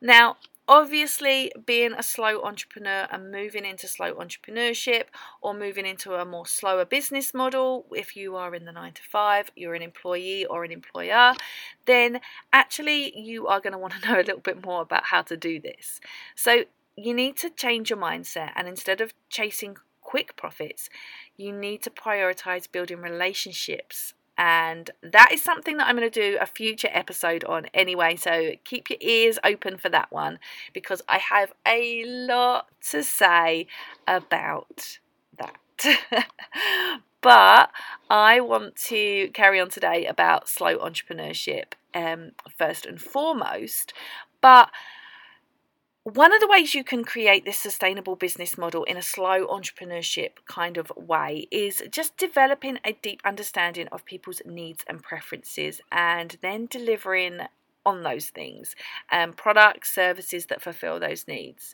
Now, 0.00 0.38
obviously 0.68 1.52
being 1.66 1.92
a 1.92 2.02
slow 2.02 2.42
entrepreneur 2.42 3.08
and 3.10 3.30
moving 3.30 3.64
into 3.64 3.88
slow 3.88 4.14
entrepreneurship 4.14 5.04
or 5.40 5.52
moving 5.52 5.84
into 5.84 6.14
a 6.14 6.24
more 6.24 6.46
slower 6.46 6.84
business 6.84 7.34
model 7.34 7.84
if 7.90 8.14
you 8.16 8.36
are 8.36 8.54
in 8.54 8.64
the 8.64 8.72
9 8.72 8.92
to 8.92 9.02
5 9.02 9.50
you're 9.56 9.74
an 9.74 9.82
employee 9.82 10.46
or 10.46 10.64
an 10.64 10.70
employer 10.70 11.34
then 11.86 12.20
actually 12.52 13.16
you 13.18 13.48
are 13.48 13.60
going 13.60 13.72
to 13.72 13.78
want 13.78 13.92
to 13.92 14.08
know 14.08 14.16
a 14.16 14.22
little 14.22 14.40
bit 14.40 14.64
more 14.64 14.82
about 14.82 15.04
how 15.06 15.20
to 15.20 15.36
do 15.36 15.60
this 15.60 16.00
so 16.36 16.64
you 16.96 17.12
need 17.12 17.36
to 17.36 17.50
change 17.50 17.90
your 17.90 17.98
mindset 17.98 18.52
and 18.54 18.68
instead 18.68 19.00
of 19.00 19.12
chasing 19.28 19.76
quick 20.12 20.36
profits 20.36 20.90
you 21.38 21.50
need 21.50 21.80
to 21.80 21.88
prioritize 21.88 22.70
building 22.70 22.98
relationships 22.98 24.12
and 24.36 24.90
that 25.02 25.30
is 25.32 25.40
something 25.40 25.78
that 25.78 25.86
I'm 25.86 25.96
going 25.96 26.10
to 26.10 26.20
do 26.20 26.36
a 26.38 26.44
future 26.44 26.88
episode 26.92 27.44
on 27.44 27.66
anyway. 27.72 28.16
So 28.16 28.52
keep 28.64 28.90
your 28.90 28.98
ears 29.00 29.38
open 29.44 29.76
for 29.76 29.88
that 29.90 30.10
one 30.10 30.38
because 30.72 31.02
I 31.08 31.18
have 31.18 31.52
a 31.66 32.04
lot 32.06 32.66
to 32.90 33.02
say 33.02 33.66
about 34.06 34.98
that. 35.38 35.56
but 37.20 37.70
I 38.10 38.40
want 38.40 38.76
to 38.88 39.28
carry 39.34 39.60
on 39.60 39.70
today 39.70 40.06
about 40.06 40.48
slow 40.48 40.78
entrepreneurship 40.78 41.74
um, 41.94 42.32
first 42.58 42.84
and 42.84 43.00
foremost. 43.00 43.92
But 44.40 44.70
one 46.04 46.34
of 46.34 46.40
the 46.40 46.48
ways 46.48 46.74
you 46.74 46.82
can 46.82 47.04
create 47.04 47.44
this 47.44 47.58
sustainable 47.58 48.16
business 48.16 48.58
model 48.58 48.82
in 48.84 48.96
a 48.96 49.02
slow 49.02 49.46
entrepreneurship 49.46 50.30
kind 50.46 50.76
of 50.76 50.90
way 50.96 51.46
is 51.52 51.80
just 51.90 52.16
developing 52.16 52.80
a 52.84 52.94
deep 53.02 53.20
understanding 53.24 53.86
of 53.92 54.04
people's 54.04 54.42
needs 54.44 54.84
and 54.88 55.00
preferences 55.00 55.80
and 55.92 56.38
then 56.42 56.66
delivering 56.66 57.42
on 57.86 58.02
those 58.02 58.30
things 58.30 58.74
um, 59.12 59.32
products 59.32 59.94
services 59.94 60.46
that 60.46 60.60
fulfill 60.60 60.98
those 60.98 61.28
needs. 61.28 61.72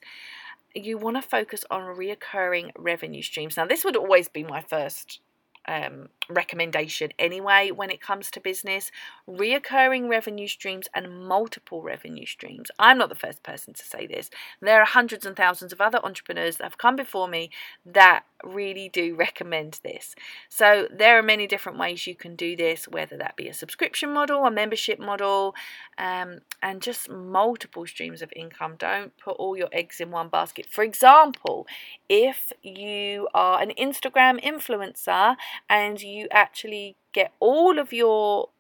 You 0.75 0.99
want 0.99 1.17
to 1.17 1.23
focus 1.23 1.65
on 1.71 1.97
reoccurring 1.97 2.73
revenue 2.77 3.23
streams. 3.23 3.57
Now 3.57 3.67
this 3.67 3.83
would 3.83 3.97
always 3.97 4.29
be 4.29 4.45
my 4.45 4.61
first 4.61 5.21
um, 5.69 6.09
recommendation 6.31 7.11
anyway 7.19 7.71
when 7.71 7.91
it 7.91 8.01
comes 8.01 8.31
to 8.31 8.41
business 8.41 8.91
reoccurring 9.29 10.09
revenue 10.09 10.49
streams 10.49 10.89
and 10.95 11.27
multiple 11.29 11.83
revenue 11.83 12.27
streams. 12.27 12.71
I'm 12.79 12.99
not 12.99 13.11
the 13.11 13.15
first 13.15 13.43
person 13.43 13.75
to 13.75 13.85
say 13.85 14.07
this. 14.07 14.31
There 14.61 14.81
are 14.81 14.87
hundreds 14.87 15.27
and 15.27 15.37
thousands 15.37 15.73
of 15.73 15.81
other 15.81 16.01
entrepreneurs 16.03 16.57
that 16.57 16.65
have 16.65 16.79
come 16.79 16.97
before 16.97 17.29
me 17.29 17.51
that 17.85 18.25
really 18.45 18.89
do 18.89 19.15
recommend 19.15 19.81
this. 19.83 20.15
So 20.49 20.89
there 20.91 21.19
are 21.19 21.23
many 21.23 21.47
different 21.47 21.79
ways 21.79 22.07
you 22.07 22.15
can 22.15 22.37
do 22.37 22.57
this, 22.57 22.87
whether 22.87 23.17
that 23.17 23.37
be 23.37 23.49
a 23.49 23.55
subscription 23.55 24.13
model, 24.13 24.45
a 24.45 24.51
membership 24.51 24.99
model, 24.99 25.55
um, 25.97 26.39
and 26.63 26.81
just 26.81 27.11
multiple 27.11 27.87
streams 27.87 28.23
of 28.23 28.33
income. 28.35 28.77
Don't 28.79 29.17
put 29.19 29.37
all 29.37 29.57
your 29.57 29.69
eggs 29.73 30.01
in 30.01 30.11
one 30.11 30.29
basket. 30.29 30.67
For 30.71 30.85
example, 30.85 31.67
if 32.09 32.53
you 32.63 33.29
are 33.35 33.61
an 33.61 33.73
Instagram 33.79 34.43
influencer 34.43 35.37
and 35.69 36.01
you 36.01 36.29
actually 36.31 36.97
get 37.13 37.33
all 37.41 37.79
of 37.79 37.93
your 37.93 38.51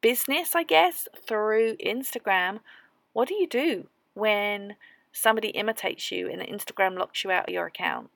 business, 0.00 0.54
I 0.54 0.62
guess, 0.62 1.08
through 1.26 1.76
Instagram, 1.76 2.60
what 3.12 3.28
do 3.28 3.34
you 3.34 3.48
do 3.48 3.86
when 4.14 4.76
somebody 5.12 5.48
imitates 5.48 6.12
you 6.12 6.28
and 6.30 6.40
Instagram 6.42 6.98
locks 6.98 7.24
you 7.24 7.30
out 7.30 7.48
of 7.48 7.54
your 7.54 7.66
account? 7.66 8.10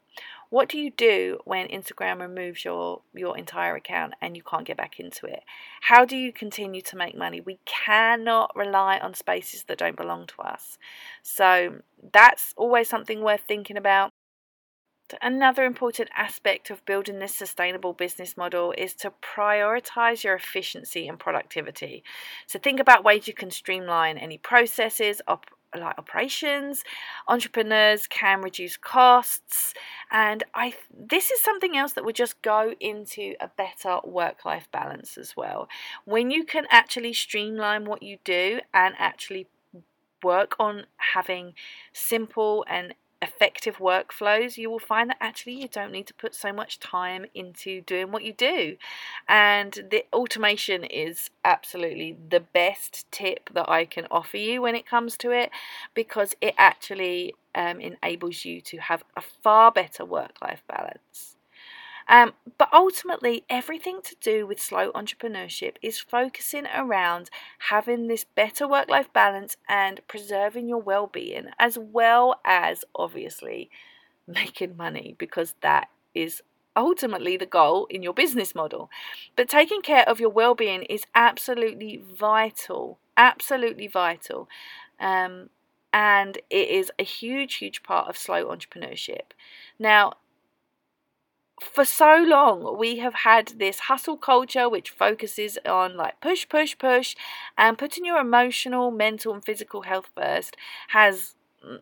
What 0.52 0.68
do 0.68 0.76
you 0.76 0.90
do 0.90 1.38
when 1.46 1.66
Instagram 1.68 2.20
removes 2.20 2.62
your 2.62 3.00
your 3.14 3.38
entire 3.38 3.74
account 3.74 4.12
and 4.20 4.36
you 4.36 4.42
can't 4.42 4.66
get 4.66 4.76
back 4.76 5.00
into 5.00 5.24
it? 5.24 5.44
How 5.80 6.04
do 6.04 6.14
you 6.14 6.30
continue 6.30 6.82
to 6.82 6.94
make 6.94 7.16
money? 7.16 7.40
We 7.40 7.58
cannot 7.64 8.54
rely 8.54 8.98
on 8.98 9.14
spaces 9.14 9.62
that 9.62 9.78
don't 9.78 9.96
belong 9.96 10.26
to 10.26 10.42
us. 10.42 10.76
So 11.22 11.76
that's 12.12 12.52
always 12.54 12.86
something 12.86 13.22
worth 13.22 13.40
thinking 13.48 13.78
about. 13.78 14.10
Another 15.22 15.64
important 15.64 16.10
aspect 16.14 16.68
of 16.68 16.84
building 16.84 17.18
this 17.18 17.34
sustainable 17.34 17.94
business 17.94 18.36
model 18.36 18.74
is 18.76 18.94
to 18.96 19.14
prioritize 19.22 20.22
your 20.22 20.34
efficiency 20.34 21.08
and 21.08 21.18
productivity. 21.18 22.04
So 22.46 22.58
think 22.58 22.78
about 22.78 23.04
ways 23.04 23.26
you 23.26 23.32
can 23.32 23.50
streamline 23.50 24.18
any 24.18 24.36
processes, 24.36 25.22
op- 25.26 25.46
like 25.78 25.98
operations. 25.98 26.84
Entrepreneurs 27.28 28.06
can 28.06 28.42
reduce 28.42 28.76
costs. 28.76 29.74
And 30.10 30.44
i 30.54 30.74
this 30.96 31.30
is 31.30 31.40
something 31.42 31.76
else 31.76 31.92
that 31.94 32.04
would 32.04 32.16
just 32.16 32.40
go 32.42 32.74
into 32.80 33.34
a 33.40 33.48
better 33.56 33.98
work 34.04 34.44
life 34.44 34.68
balance 34.72 35.16
as 35.18 35.36
well. 35.36 35.68
When 36.04 36.30
you 36.30 36.44
can 36.44 36.66
actually 36.70 37.12
streamline 37.12 37.84
what 37.84 38.02
you 38.02 38.18
do 38.24 38.60
and 38.72 38.94
actually 38.98 39.48
work 40.22 40.54
on 40.58 40.86
having 41.14 41.54
simple 41.92 42.64
and 42.68 42.94
effective 43.22 43.76
workflows, 43.78 44.58
you 44.58 44.68
will 44.70 44.78
find 44.80 45.08
that 45.10 45.16
actually 45.20 45.54
you 45.54 45.68
don't 45.68 45.92
need 45.92 46.06
to 46.08 46.14
put 46.14 46.34
so 46.34 46.52
much 46.52 46.80
time 46.80 47.26
into 47.34 47.80
doing 47.82 48.12
what 48.12 48.24
you 48.24 48.32
do. 48.32 48.76
And 49.28 49.72
the 49.90 50.04
automation 50.12 50.84
is 50.84 51.30
absolutely 51.44 52.16
the 52.28 52.40
best 52.40 53.06
tip 53.10 53.50
that 53.54 53.68
I 53.70 53.84
can 53.86 54.06
offer 54.10 54.36
you 54.36 54.62
when 54.62 54.74
it 54.74 54.86
comes 54.86 55.16
to 55.18 55.30
it 55.30 55.50
because 55.94 56.34
it 56.40 56.54
actually 56.58 57.34
um, 57.54 57.80
enables 57.80 58.44
you 58.44 58.60
to 58.62 58.78
have 58.78 59.04
a 59.16 59.22
far 59.22 59.70
better 59.72 60.04
work 60.04 60.32
life 60.42 60.62
balance. 60.68 61.31
Um, 62.08 62.32
but 62.58 62.68
ultimately, 62.72 63.44
everything 63.48 64.00
to 64.02 64.16
do 64.20 64.46
with 64.46 64.60
slow 64.60 64.92
entrepreneurship 64.92 65.76
is 65.82 65.98
focusing 65.98 66.66
around 66.74 67.30
having 67.70 68.08
this 68.08 68.24
better 68.24 68.66
work 68.68 68.88
life 68.88 69.12
balance 69.12 69.56
and 69.68 70.00
preserving 70.08 70.68
your 70.68 70.80
well 70.80 71.06
being, 71.06 71.46
as 71.58 71.78
well 71.78 72.40
as 72.44 72.84
obviously 72.94 73.70
making 74.26 74.76
money, 74.76 75.14
because 75.18 75.54
that 75.60 75.88
is 76.14 76.42
ultimately 76.76 77.36
the 77.36 77.46
goal 77.46 77.86
in 77.86 78.02
your 78.02 78.14
business 78.14 78.54
model. 78.54 78.90
But 79.36 79.48
taking 79.48 79.82
care 79.82 80.08
of 80.08 80.20
your 80.20 80.30
well 80.30 80.54
being 80.54 80.82
is 80.84 81.04
absolutely 81.14 82.02
vital, 82.18 82.98
absolutely 83.16 83.86
vital. 83.86 84.48
Um, 85.00 85.50
and 85.92 86.38
it 86.48 86.68
is 86.68 86.90
a 86.98 87.04
huge, 87.04 87.56
huge 87.56 87.82
part 87.82 88.08
of 88.08 88.16
slow 88.16 88.46
entrepreneurship. 88.46 89.32
Now, 89.78 90.14
for 91.72 91.84
so 91.84 92.16
long 92.26 92.76
we 92.78 92.98
have 92.98 93.14
had 93.14 93.48
this 93.58 93.80
hustle 93.80 94.16
culture 94.16 94.68
which 94.68 94.90
focuses 94.90 95.58
on 95.66 95.96
like 95.96 96.20
push 96.20 96.48
push 96.48 96.76
push 96.78 97.14
and 97.56 97.78
putting 97.78 98.04
your 98.04 98.18
emotional 98.18 98.90
mental 98.90 99.32
and 99.34 99.44
physical 99.44 99.82
health 99.82 100.10
first 100.14 100.56
has 100.88 101.34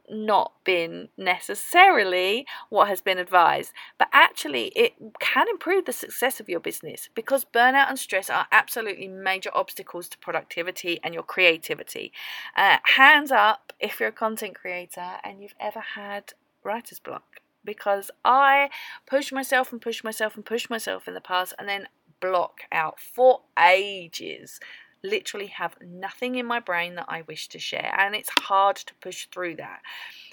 not 0.09 0.53
been 0.65 1.09
necessarily 1.17 2.47
what 2.69 2.89
has 2.89 3.01
been 3.01 3.19
advised, 3.19 3.73
but 3.99 4.09
actually 4.13 4.67
it 4.77 4.95
can 5.21 5.49
improve 5.49 5.85
the 5.85 5.93
success 5.93 6.41
of 6.41 6.49
your 6.49 6.61
business 6.61 7.09
because 7.15 7.45
burnout 7.45 7.89
and 7.89 7.99
stress 7.99 8.31
are 8.31 8.47
absolutely 8.53 9.09
major 9.09 9.51
obstacles 9.55 10.09
to 10.09 10.19
productivity 10.19 11.01
and 11.03 11.15
your 11.15 11.23
creativity. 11.23 12.13
Uh, 12.57 12.79
hands 12.97 13.31
up 13.33 13.73
if 13.81 14.01
you're 14.01 14.11
a 14.11 14.13
content 14.13 14.55
creator 14.55 15.17
and 15.25 15.43
you've 15.43 15.55
ever 15.61 15.81
had 15.81 16.33
writer's 16.63 17.01
block 17.01 17.41
because 17.65 18.11
I 18.25 18.71
pushed 19.07 19.33
myself 19.33 19.73
and 19.73 19.81
pushed 19.81 20.05
myself 20.05 20.37
and 20.37 20.45
pushed 20.45 20.71
myself 20.71 21.07
in 21.09 21.15
the 21.15 21.21
past 21.21 21.55
and 21.59 21.69
then 21.69 21.89
block 22.21 22.63
out 22.73 23.01
for 23.01 23.43
ages. 23.59 24.61
Literally 25.03 25.47
have 25.47 25.77
nothing 25.81 26.35
in 26.35 26.47
my 26.47 26.61
brain 26.61 26.95
that 26.97 27.07
I 27.09 27.23
wish 27.23 27.49
to 27.49 27.59
share, 27.59 27.95
and 27.99 28.15
it's 28.15 28.29
hard 28.41 28.77
to 28.77 28.95
push 29.01 29.27
through 29.33 29.57
that. 29.57 29.81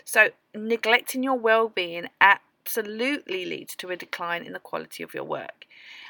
So, 0.04 0.30
neglecting 0.54 1.24
your 1.24 1.40
well 1.40 1.70
being 1.70 2.08
absolutely 2.20 3.46
leads 3.46 3.78
to 3.78 3.90
a 3.90 3.96
decline 3.96 4.46
in 4.46 4.52
the 4.52 4.60
quality 4.60 5.04
of 5.04 5.14
your 5.14 5.24
work. 5.24 5.66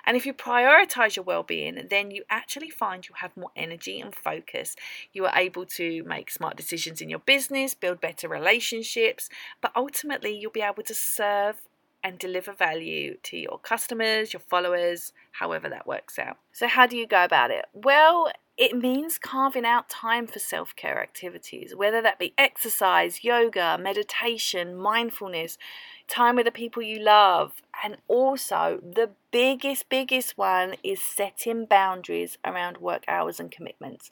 And 0.08 0.15
if 0.15 0.26
you 0.26 0.34
prioritize 0.34 1.17
your 1.17 1.26
well 1.26 1.43
being, 1.43 1.88
then 1.89 2.12
you 2.12 2.24
actually 2.30 2.70
find 2.70 3.08
you 3.08 3.13
have 3.17 3.36
more 3.36 3.52
energy 3.58 4.00
and 4.00 4.15
focus. 4.15 4.78
You 5.12 5.26
are 5.26 5.38
able 5.38 5.65
to 5.65 6.04
make 6.04 6.32
smart 6.32 6.56
decisions 6.56 7.02
in 7.02 7.10
your 7.10 7.20
business, 7.20 7.76
build 7.76 8.00
better 8.00 8.30
relationships, 8.30 9.30
but 9.60 9.74
ultimately 9.76 10.36
you'll 10.36 10.52
be 10.52 10.62
able 10.62 10.84
to 10.84 10.93
serve 10.93 11.58
and 12.04 12.17
deliver 12.17 12.54
value 12.54 13.17
to 13.24 13.38
your 13.38 13.60
customers, 13.60 14.32
your 14.32 14.39
followers, 14.39 15.12
however 15.32 15.67
that 15.67 15.86
works 15.86 16.17
out. 16.17 16.38
So, 16.54 16.67
how 16.67 16.88
do 16.88 16.96
you 16.96 17.06
go 17.06 17.26
about 17.26 17.52
it? 17.52 17.65
Well, 17.74 18.32
it 18.58 18.76
means 18.76 19.20
carving 19.20 19.65
out 19.65 19.88
time 19.88 20.26
for 20.26 20.39
self 20.39 20.76
care 20.76 21.00
activities, 21.02 21.76
whether 21.76 22.02
that 22.02 22.17
be 22.17 22.34
exercise, 22.38 23.24
yoga, 23.24 23.78
meditation, 23.80 24.76
mindfulness, 24.76 25.60
time 26.08 26.36
with 26.36 26.46
the 26.46 26.52
people 26.52 26.82
you 26.82 27.00
love. 27.00 27.62
And 27.84 27.98
also, 28.08 28.80
the 28.82 29.12
biggest, 29.30 29.89
biggest 29.89 30.39
one 30.39 30.74
is 30.84 31.00
setting 31.00 31.65
boundaries 31.65 32.39
around 32.43 32.78
work 32.78 33.04
hours 33.08 33.39
and 33.39 33.52
commitments. 33.52 34.10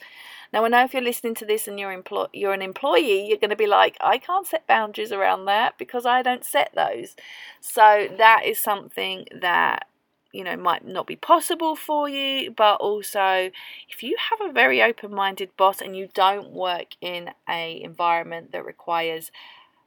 Now, 0.53 0.63
I 0.63 0.67
know 0.67 0.83
if 0.83 0.93
you're 0.93 1.01
listening 1.01 1.33
to 1.35 1.45
this 1.45 1.67
and 1.67 1.79
you're, 1.79 1.91
employ- 1.91 2.27
you're 2.31 2.53
an 2.53 2.61
employee, 2.61 3.27
you're 3.27 3.39
going 3.39 3.49
to 3.49 3.55
be 3.55 3.65
like, 3.65 3.97
I 3.99 4.19
can't 4.19 4.45
set 4.45 4.67
boundaries 4.67 5.11
around 5.11 5.45
that 5.45 5.79
because 5.79 6.05
I 6.05 6.21
don't 6.21 6.45
set 6.45 6.71
those. 6.75 7.15
So, 7.61 8.07
that 8.15 8.43
is 8.45 8.59
something 8.59 9.25
that 9.41 9.87
you 10.35 10.43
know 10.43 10.57
might 10.57 10.85
not 10.85 11.07
be 11.07 11.15
possible 11.15 11.75
for 11.75 12.09
you 12.09 12.51
but 12.51 12.75
also 12.75 13.49
if 13.89 14.03
you 14.03 14.15
have 14.29 14.49
a 14.49 14.51
very 14.51 14.81
open-minded 14.81 15.49
boss 15.57 15.81
and 15.81 15.95
you 15.95 16.09
don't 16.13 16.51
work 16.51 16.95
in 17.01 17.31
a 17.49 17.81
environment 17.81 18.51
that 18.51 18.65
requires 18.65 19.31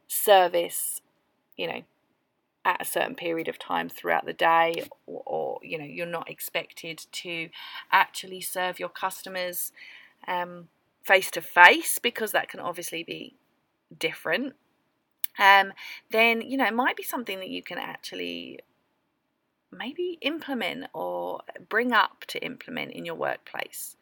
service 0.08 1.00
you 1.56 1.66
know 1.66 1.82
at 2.64 2.80
a 2.82 2.84
certain 2.84 3.14
period 3.14 3.48
of 3.48 3.58
time 3.58 3.88
throughout 3.88 4.26
the 4.26 4.32
day 4.32 4.84
or, 5.06 5.22
or 5.26 5.58
you 5.62 5.78
know 5.78 5.84
you're 5.84 6.06
not 6.06 6.30
expected 6.30 7.06
to 7.12 7.48
actually 7.92 8.40
serve 8.40 8.80
your 8.80 8.88
customers 8.88 9.72
face 11.02 11.30
to 11.30 11.40
face 11.40 11.98
because 11.98 12.32
that 12.32 12.48
can 12.48 12.60
obviously 12.60 13.02
be 13.02 13.34
different 13.98 14.54
um, 15.38 15.72
then 16.10 16.40
you 16.40 16.56
know 16.56 16.66
it 16.66 16.74
might 16.74 16.96
be 16.96 17.02
something 17.02 17.38
that 17.38 17.48
you 17.48 17.62
can 17.62 17.78
actually 17.78 18.60
maybe 19.72 20.18
implement 20.22 20.86
or 20.94 21.40
bring 21.68 21.92
up 21.92 22.24
to 22.28 22.44
implement 22.44 22.92
in 22.92 23.04
your 23.04 23.14
workplace. 23.14 23.96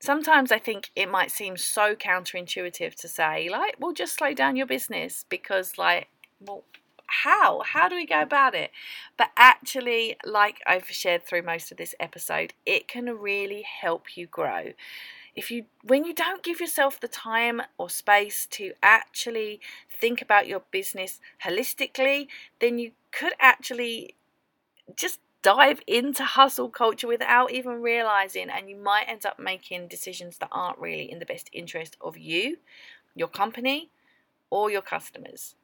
Sometimes 0.00 0.52
I 0.52 0.58
think 0.58 0.90
it 0.94 1.10
might 1.10 1.30
seem 1.30 1.56
so 1.56 1.96
counterintuitive 1.96 2.94
to 2.94 3.08
say, 3.08 3.48
like, 3.48 3.76
well, 3.80 3.92
just 3.92 4.14
slow 4.14 4.32
down 4.32 4.54
your 4.54 4.66
business 4.66 5.24
because, 5.28 5.76
like, 5.76 6.08
well, 6.40 6.64
how? 7.06 7.62
How 7.64 7.88
do 7.88 7.96
we 7.96 8.06
go 8.06 8.20
about 8.20 8.54
it? 8.54 8.70
But 9.16 9.30
actually, 9.36 10.16
like 10.24 10.60
I've 10.66 10.88
shared 10.88 11.24
through 11.24 11.42
most 11.42 11.72
of 11.72 11.78
this 11.78 11.94
episode, 11.98 12.52
it 12.64 12.86
can 12.86 13.06
really 13.06 13.62
help 13.62 14.16
you 14.16 14.26
grow 14.26 14.72
if 15.38 15.50
you 15.50 15.64
when 15.82 16.04
you 16.04 16.12
don't 16.12 16.42
give 16.42 16.60
yourself 16.60 16.98
the 17.00 17.08
time 17.08 17.62
or 17.78 17.88
space 17.88 18.46
to 18.46 18.72
actually 18.82 19.60
think 19.88 20.20
about 20.20 20.48
your 20.48 20.62
business 20.70 21.20
holistically 21.44 22.26
then 22.60 22.78
you 22.78 22.90
could 23.12 23.32
actually 23.40 24.14
just 24.96 25.20
dive 25.42 25.80
into 25.86 26.24
hustle 26.24 26.68
culture 26.68 27.06
without 27.06 27.52
even 27.52 27.80
realizing 27.80 28.50
and 28.50 28.68
you 28.68 28.76
might 28.76 29.08
end 29.08 29.24
up 29.24 29.38
making 29.38 29.86
decisions 29.86 30.38
that 30.38 30.48
aren't 30.50 30.78
really 30.78 31.10
in 31.10 31.20
the 31.20 31.26
best 31.26 31.48
interest 31.52 31.96
of 32.00 32.18
you 32.18 32.56
your 33.14 33.28
company 33.28 33.90
or 34.50 34.70
your 34.70 34.82
customers. 34.82 35.54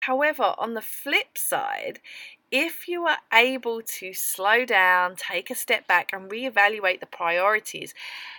However, 0.00 0.54
on 0.58 0.74
the 0.74 0.82
flip 0.82 1.36
side, 1.36 2.00
if 2.50 2.88
you 2.88 3.06
are 3.06 3.18
able 3.32 3.82
to 3.82 4.12
slow 4.14 4.64
down, 4.64 5.16
take 5.16 5.50
a 5.50 5.54
step 5.54 5.86
back, 5.86 6.10
and 6.12 6.30
reevaluate 6.30 7.00
the 7.00 7.06
priorities 7.06 7.94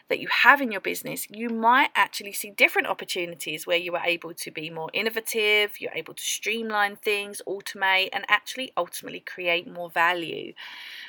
that 0.08 0.19
you 0.19 0.28
have 0.28 0.62
in 0.62 0.72
your 0.72 0.82
business, 0.82 1.28
you 1.30 1.50
might 1.50 1.91
actually 1.95 2.34
see 2.34 2.50
different 2.50 2.88
opportunities 2.88 3.67
where 3.67 3.78
you 3.78 3.95
are 3.95 4.06
able 4.06 4.34
to 4.34 4.50
be 4.50 4.69
more 4.69 4.89
innovative, 4.93 5.80
you're 5.80 5.91
able 5.93 6.15
to 6.15 6.24
streamline 6.24 6.95
things, 6.95 7.41
automate, 7.48 8.10
and 8.12 8.26
actually 8.28 8.72
ultimately 8.76 9.19
create 9.19 9.72
more 9.72 9.89
value. 9.89 10.54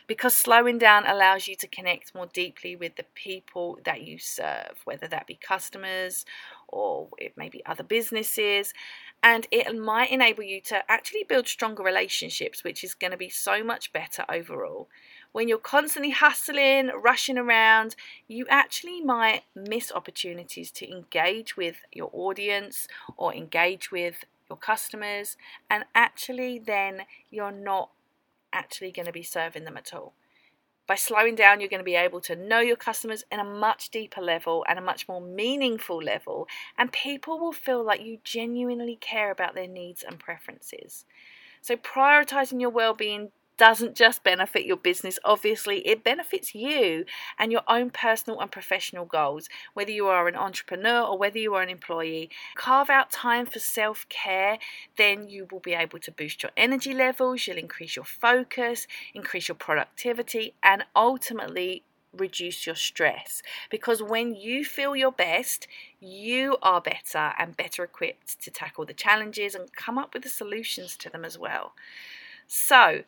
Because 0.06 0.34
slowing 0.34 0.76
down 0.76 1.06
allows 1.06 1.48
you 1.48 1.56
to 1.56 1.66
connect 1.66 2.14
more 2.14 2.26
deeply 2.26 2.76
with 2.76 2.96
the 2.96 3.06
people 3.14 3.78
that 3.84 4.02
you 4.02 4.18
serve, 4.18 4.80
whether 4.84 5.08
that 5.08 5.26
be 5.26 5.38
customers 5.40 6.26
or 6.70 7.08
it 7.18 7.36
may 7.36 7.48
be 7.48 7.64
other 7.66 7.82
businesses 7.82 8.72
and 9.22 9.46
it 9.50 9.76
might 9.78 10.10
enable 10.10 10.42
you 10.42 10.60
to 10.62 10.90
actually 10.90 11.24
build 11.24 11.46
stronger 11.46 11.82
relationships, 11.82 12.64
which 12.64 12.82
is 12.82 12.94
going 12.94 13.10
to 13.10 13.16
be 13.16 13.28
so 13.28 13.62
much 13.62 13.92
better 13.92 14.24
overall. 14.30 14.88
When 15.32 15.46
you're 15.46 15.58
constantly 15.58 16.10
hustling, 16.10 16.90
rushing 17.00 17.36
around, 17.36 17.94
you 18.26 18.46
actually 18.48 19.00
might 19.00 19.42
miss 19.54 19.92
opportunities 19.92 20.70
to 20.72 20.90
engage 20.90 21.56
with 21.56 21.76
your 21.92 22.10
audience 22.12 22.88
or 23.16 23.34
engage 23.34 23.92
with 23.92 24.24
your 24.48 24.56
customers, 24.56 25.36
and 25.70 25.84
actually, 25.94 26.58
then 26.58 27.02
you're 27.30 27.52
not 27.52 27.90
actually 28.52 28.90
going 28.90 29.06
to 29.06 29.12
be 29.12 29.22
serving 29.22 29.64
them 29.64 29.76
at 29.76 29.94
all. 29.94 30.14
By 30.90 30.96
slowing 30.96 31.36
down, 31.36 31.60
you're 31.60 31.68
going 31.68 31.78
to 31.78 31.84
be 31.84 31.94
able 31.94 32.20
to 32.22 32.34
know 32.34 32.58
your 32.58 32.74
customers 32.74 33.22
in 33.30 33.38
a 33.38 33.44
much 33.44 33.90
deeper 33.90 34.20
level 34.20 34.64
and 34.68 34.76
a 34.76 34.82
much 34.82 35.06
more 35.06 35.20
meaningful 35.20 36.02
level, 36.02 36.48
and 36.76 36.92
people 36.92 37.38
will 37.38 37.52
feel 37.52 37.84
like 37.84 38.02
you 38.02 38.18
genuinely 38.24 38.96
care 38.96 39.30
about 39.30 39.54
their 39.54 39.68
needs 39.68 40.02
and 40.02 40.18
preferences. 40.18 41.04
So, 41.60 41.76
prioritizing 41.76 42.60
your 42.60 42.70
well 42.70 42.92
being 42.92 43.30
doesn't 43.60 43.94
just 43.94 44.24
benefit 44.24 44.64
your 44.64 44.78
business, 44.78 45.18
obviously, 45.22 45.86
it 45.86 46.02
benefits 46.02 46.54
you 46.54 47.04
and 47.38 47.52
your 47.52 47.60
own 47.68 47.90
personal 47.90 48.40
and 48.40 48.50
professional 48.50 49.04
goals. 49.04 49.50
Whether 49.74 49.90
you 49.90 50.06
are 50.06 50.28
an 50.28 50.34
entrepreneur 50.34 51.02
or 51.02 51.18
whether 51.18 51.38
you 51.38 51.52
are 51.52 51.60
an 51.60 51.68
employee, 51.68 52.30
carve 52.54 52.88
out 52.88 53.10
time 53.10 53.44
for 53.44 53.58
self 53.58 54.08
care, 54.08 54.56
then 54.96 55.28
you 55.28 55.46
will 55.50 55.60
be 55.60 55.74
able 55.74 55.98
to 55.98 56.10
boost 56.10 56.42
your 56.42 56.52
energy 56.56 56.94
levels, 56.94 57.46
you'll 57.46 57.58
increase 57.58 57.96
your 57.96 58.06
focus, 58.06 58.86
increase 59.12 59.48
your 59.48 59.56
productivity, 59.56 60.54
and 60.62 60.84
ultimately 60.96 61.82
reduce 62.16 62.64
your 62.64 62.74
stress 62.74 63.42
because 63.70 64.02
when 64.02 64.34
you 64.34 64.64
feel 64.64 64.96
your 64.96 65.12
best, 65.12 65.68
you 66.00 66.56
are 66.62 66.80
better 66.80 67.34
and 67.38 67.58
better 67.58 67.84
equipped 67.84 68.40
to 68.40 68.50
tackle 68.50 68.86
the 68.86 68.94
challenges 68.94 69.54
and 69.54 69.70
come 69.76 69.98
up 69.98 70.14
with 70.14 70.22
the 70.22 70.30
solutions 70.30 70.96
to 70.96 71.10
them 71.10 71.26
as 71.26 71.38
well. 71.38 71.74
So, 72.46 73.02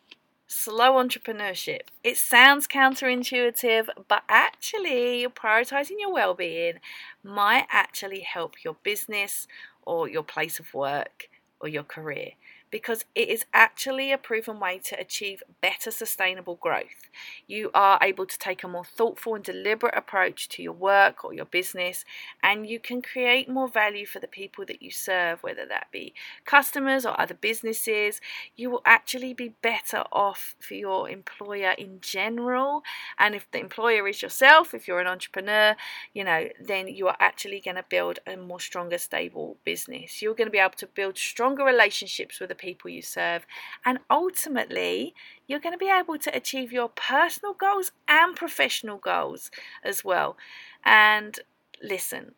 slow 0.47 0.93
entrepreneurship. 0.93 1.81
It 2.03 2.17
sounds 2.17 2.67
counterintuitive, 2.67 3.87
but 4.07 4.23
actually, 4.29 5.27
prioritizing 5.27 5.99
your 5.99 6.13
well 6.13 6.33
being 6.33 6.79
might 7.23 7.65
actually 7.69 8.21
help 8.21 8.63
your 8.63 8.75
business 8.83 9.47
or 9.83 10.07
your 10.09 10.23
place 10.23 10.59
of 10.59 10.73
work 10.73 11.29
or 11.59 11.67
your 11.67 11.83
career 11.83 12.31
because 12.73 13.05
it 13.13 13.29
is 13.29 13.45
actually 13.53 14.11
a 14.11 14.17
proven 14.17 14.59
way 14.59 14.79
to 14.79 14.99
achieve 14.99 15.43
better 15.61 15.91
sustainable 15.91 16.55
growth. 16.55 17.07
You 17.45 17.69
are 17.75 17.99
able 18.01 18.25
to 18.25 18.39
take 18.39 18.63
a 18.63 18.67
more 18.67 18.83
thoughtful 18.83 19.35
and 19.35 19.43
deliberate 19.43 19.93
approach 19.95 20.49
to 20.49 20.63
your 20.63 20.73
work 20.73 21.23
or 21.23 21.35
your 21.35 21.45
business, 21.45 22.03
and 22.41 22.65
you 22.65 22.79
can 22.79 23.03
create 23.03 23.47
more 23.47 23.67
value 23.67 24.07
for 24.07 24.19
the 24.19 24.27
people 24.27 24.65
that 24.65 24.81
you 24.81 24.89
serve, 24.89 25.43
whether 25.43 25.67
that 25.67 25.85
be 25.91 26.15
customers 26.45 27.05
or 27.05 27.13
other 27.21 27.35
businesses. 27.35 28.19
You 28.55 28.71
will 28.71 28.81
actually 28.85 29.35
be 29.35 29.53
better 29.61 30.05
off 30.11 30.55
for 30.59 30.73
your 30.73 31.07
employer 31.07 31.75
in 31.77 31.99
general. 32.01 32.81
And 33.19 33.35
if 33.35 33.45
the 33.51 33.59
employer 33.59 34.07
is 34.07 34.23
yourself, 34.23 34.73
if 34.73 34.87
you're 34.87 34.99
an 34.99 35.05
entrepreneur, 35.05 35.75
you 36.11 36.23
know, 36.23 36.49
then 36.59 36.87
you 36.87 37.07
are 37.07 37.17
actually 37.19 37.59
going 37.59 37.77
to 37.77 37.85
build 37.87 38.17
a 38.25 38.35
more 38.35 38.59
stronger, 38.59 38.97
stable 38.97 39.57
business. 39.63 40.23
You're 40.23 40.33
going 40.33 40.47
to 40.47 40.51
be 40.51 40.57
able 40.57 40.71
to 40.77 40.87
build 40.87 41.19
stronger 41.19 41.63
relationships 41.63 42.39
with 42.39 42.49
the 42.49 42.62
people 42.63 42.89
you 42.89 43.01
serve. 43.01 43.45
And 43.85 43.99
ultimately, 44.09 45.13
you're 45.47 45.59
going 45.59 45.73
to 45.73 45.85
be 45.85 45.91
able 45.91 46.17
to 46.17 46.35
achieve 46.35 46.71
your 46.71 46.89
personal 46.89 47.53
goals 47.53 47.91
and 48.07 48.35
professional 48.35 48.97
goals 48.97 49.51
as 49.83 50.03
well. 50.03 50.37
And 50.83 51.39
listen, 51.81 52.33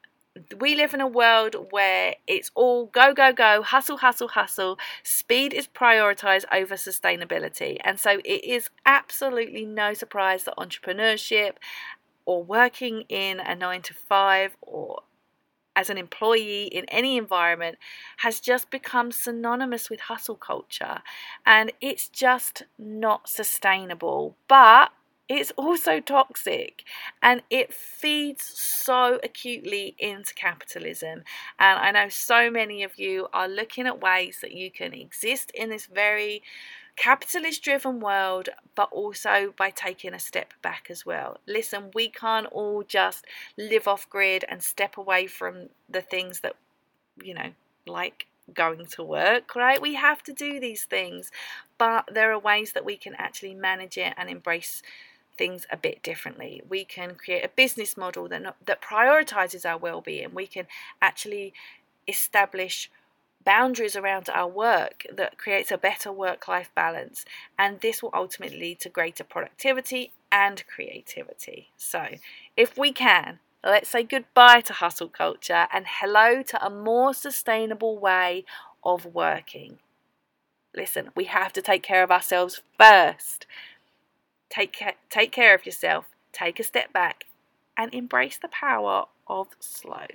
we 0.59 0.75
live 0.75 0.93
in 0.93 1.01
a 1.01 1.07
world 1.07 1.55
where 1.69 2.15
it's 2.27 2.51
all 2.55 2.87
go, 2.87 3.13
go, 3.13 3.31
go, 3.31 3.61
hustle, 3.61 3.97
hustle, 3.97 4.27
hustle. 4.29 4.77
Speed 5.03 5.53
is 5.53 5.67
prioritized 5.67 6.45
over 6.51 6.75
sustainability. 6.75 7.77
And 7.83 7.99
so 7.99 8.19
it 8.25 8.43
is 8.43 8.69
absolutely 8.85 9.65
no 9.65 9.93
surprise 9.93 10.43
that 10.43 10.57
entrepreneurship 10.57 11.53
or 12.25 12.43
working 12.43 13.01
in 13.07 13.39
a 13.39 13.55
nine 13.55 13.81
to 13.83 13.93
five 13.93 14.57
or 14.61 15.03
as 15.75 15.89
an 15.89 15.97
employee 15.97 16.65
in 16.65 16.85
any 16.85 17.17
environment 17.17 17.77
has 18.17 18.39
just 18.39 18.69
become 18.69 19.11
synonymous 19.11 19.89
with 19.89 20.01
hustle 20.01 20.35
culture 20.35 20.99
and 21.45 21.71
it's 21.81 22.07
just 22.07 22.63
not 22.77 23.27
sustainable. 23.29 24.35
But 24.47 24.91
it's 25.27 25.51
also 25.57 25.99
toxic 25.99 26.83
and 27.21 27.41
it 27.49 27.73
feeds 27.73 28.43
so 28.43 29.19
acutely 29.23 29.95
into 29.97 30.33
capitalism. 30.35 31.23
And 31.57 31.79
I 31.79 31.91
know 31.91 32.09
so 32.09 32.51
many 32.51 32.83
of 32.83 32.99
you 32.99 33.27
are 33.33 33.47
looking 33.47 33.87
at 33.87 34.01
ways 34.01 34.37
that 34.41 34.51
you 34.51 34.69
can 34.69 34.93
exist 34.93 35.51
in 35.55 35.69
this 35.69 35.87
very 35.87 36.43
capitalist 36.95 37.61
driven 37.63 37.99
world, 37.99 38.49
but 38.75 38.89
also 38.91 39.53
by 39.57 39.69
taking 39.69 40.13
a 40.13 40.19
step 40.19 40.53
back 40.61 40.87
as 40.89 41.05
well. 41.05 41.39
Listen, 41.47 41.91
we 41.93 42.09
can't 42.09 42.47
all 42.47 42.83
just 42.83 43.25
live 43.57 43.87
off 43.87 44.09
grid 44.09 44.45
and 44.47 44.63
step 44.63 44.97
away 44.97 45.27
from 45.27 45.69
the 45.89 46.01
things 46.01 46.39
that, 46.39 46.55
you 47.21 47.33
know, 47.33 47.51
like 47.85 48.27
going 48.53 48.85
to 48.85 49.03
work, 49.03 49.55
right? 49.55 49.81
We 49.81 49.95
have 49.95 50.23
to 50.23 50.33
do 50.33 50.59
these 50.59 50.85
things, 50.85 51.31
but 51.77 52.09
there 52.11 52.31
are 52.31 52.39
ways 52.39 52.73
that 52.73 52.85
we 52.85 52.97
can 52.97 53.15
actually 53.15 53.55
manage 53.55 53.97
it 53.97 54.13
and 54.17 54.29
embrace 54.29 54.81
things 55.37 55.65
a 55.71 55.77
bit 55.77 56.01
differently. 56.01 56.61
We 56.67 56.85
can 56.85 57.15
create 57.15 57.43
a 57.43 57.49
business 57.49 57.97
model 57.97 58.29
that 58.29 58.41
not, 58.41 58.55
that 58.65 58.81
prioritizes 58.81 59.65
our 59.65 59.77
well-being. 59.77 60.33
We 60.33 60.47
can 60.47 60.67
actually 61.01 61.53
establish 62.07 62.89
boundaries 63.45 63.95
around 63.95 64.29
our 64.29 64.47
work 64.47 65.05
that 65.13 65.37
creates 65.37 65.71
a 65.71 65.77
better 65.77 66.11
work-life 66.11 66.71
balance 66.75 67.25
and 67.57 67.79
this 67.81 68.01
will 68.01 68.11
ultimately 68.13 68.59
lead 68.59 68.79
to 68.79 68.89
greater 68.89 69.23
productivity 69.23 70.11
and 70.31 70.63
creativity. 70.67 71.69
So, 71.77 72.07
if 72.57 72.77
we 72.77 72.91
can 72.91 73.39
Let's 73.65 73.89
say 73.89 74.03
goodbye 74.03 74.61
to 74.61 74.73
hustle 74.73 75.09
culture 75.09 75.65
and 75.73 75.87
hello 75.87 76.43
to 76.43 76.63
a 76.63 76.69
more 76.69 77.15
sustainable 77.15 77.97
way 77.97 78.45
of 78.83 79.07
working. 79.07 79.79
Listen, 80.75 81.09
we 81.15 81.23
have 81.25 81.51
to 81.53 81.63
take 81.63 81.81
care 81.81 82.03
of 82.03 82.11
ourselves 82.11 82.61
first. 82.77 83.47
Take 84.51 84.71
care, 84.71 84.93
take 85.09 85.31
care 85.31 85.55
of 85.55 85.65
yourself, 85.65 86.05
take 86.31 86.59
a 86.59 86.63
step 86.63 86.93
back, 86.93 87.23
and 87.75 87.91
embrace 87.91 88.37
the 88.37 88.49
power 88.49 89.05
of 89.27 89.47
slow. 89.59 90.05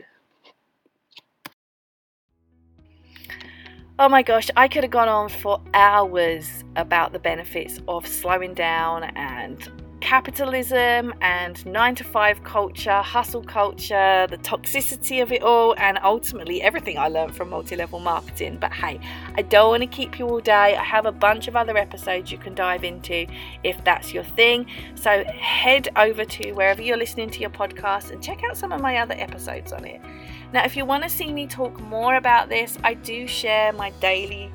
Oh 4.02 4.08
my 4.08 4.22
gosh, 4.22 4.48
I 4.56 4.66
could 4.66 4.82
have 4.82 4.90
gone 4.90 5.10
on 5.10 5.28
for 5.28 5.60
hours 5.74 6.64
about 6.76 7.12
the 7.12 7.18
benefits 7.18 7.80
of 7.86 8.06
slowing 8.06 8.54
down 8.54 9.04
and 9.14 9.70
capitalism 10.00 11.12
and 11.20 11.66
nine 11.66 11.94
to 11.96 12.04
five 12.04 12.42
culture, 12.42 13.02
hustle 13.02 13.42
culture, 13.42 14.26
the 14.30 14.38
toxicity 14.38 15.22
of 15.22 15.32
it 15.32 15.42
all, 15.42 15.74
and 15.76 15.98
ultimately 16.02 16.62
everything 16.62 16.96
I 16.96 17.08
learned 17.08 17.36
from 17.36 17.50
multi 17.50 17.76
level 17.76 18.00
marketing. 18.00 18.56
But 18.58 18.72
hey, 18.72 18.98
I 19.36 19.42
don't 19.42 19.68
want 19.68 19.82
to 19.82 19.86
keep 19.86 20.18
you 20.18 20.26
all 20.26 20.40
day. 20.40 20.76
I 20.76 20.82
have 20.82 21.04
a 21.04 21.12
bunch 21.12 21.46
of 21.46 21.54
other 21.54 21.76
episodes 21.76 22.32
you 22.32 22.38
can 22.38 22.54
dive 22.54 22.84
into 22.84 23.26
if 23.64 23.84
that's 23.84 24.14
your 24.14 24.24
thing. 24.24 24.64
So 24.94 25.24
head 25.24 25.90
over 25.96 26.24
to 26.24 26.52
wherever 26.52 26.80
you're 26.80 26.96
listening 26.96 27.28
to 27.32 27.40
your 27.40 27.50
podcast 27.50 28.12
and 28.12 28.22
check 28.22 28.42
out 28.44 28.56
some 28.56 28.72
of 28.72 28.80
my 28.80 28.96
other 28.96 29.14
episodes 29.18 29.74
on 29.74 29.84
it. 29.84 30.00
Now, 30.52 30.64
if 30.64 30.76
you 30.76 30.84
want 30.84 31.04
to 31.04 31.08
see 31.08 31.32
me 31.32 31.46
talk 31.46 31.78
more 31.80 32.16
about 32.16 32.48
this, 32.48 32.76
I 32.82 32.94
do 32.94 33.26
share 33.26 33.72
my 33.72 33.90
daily 34.00 34.52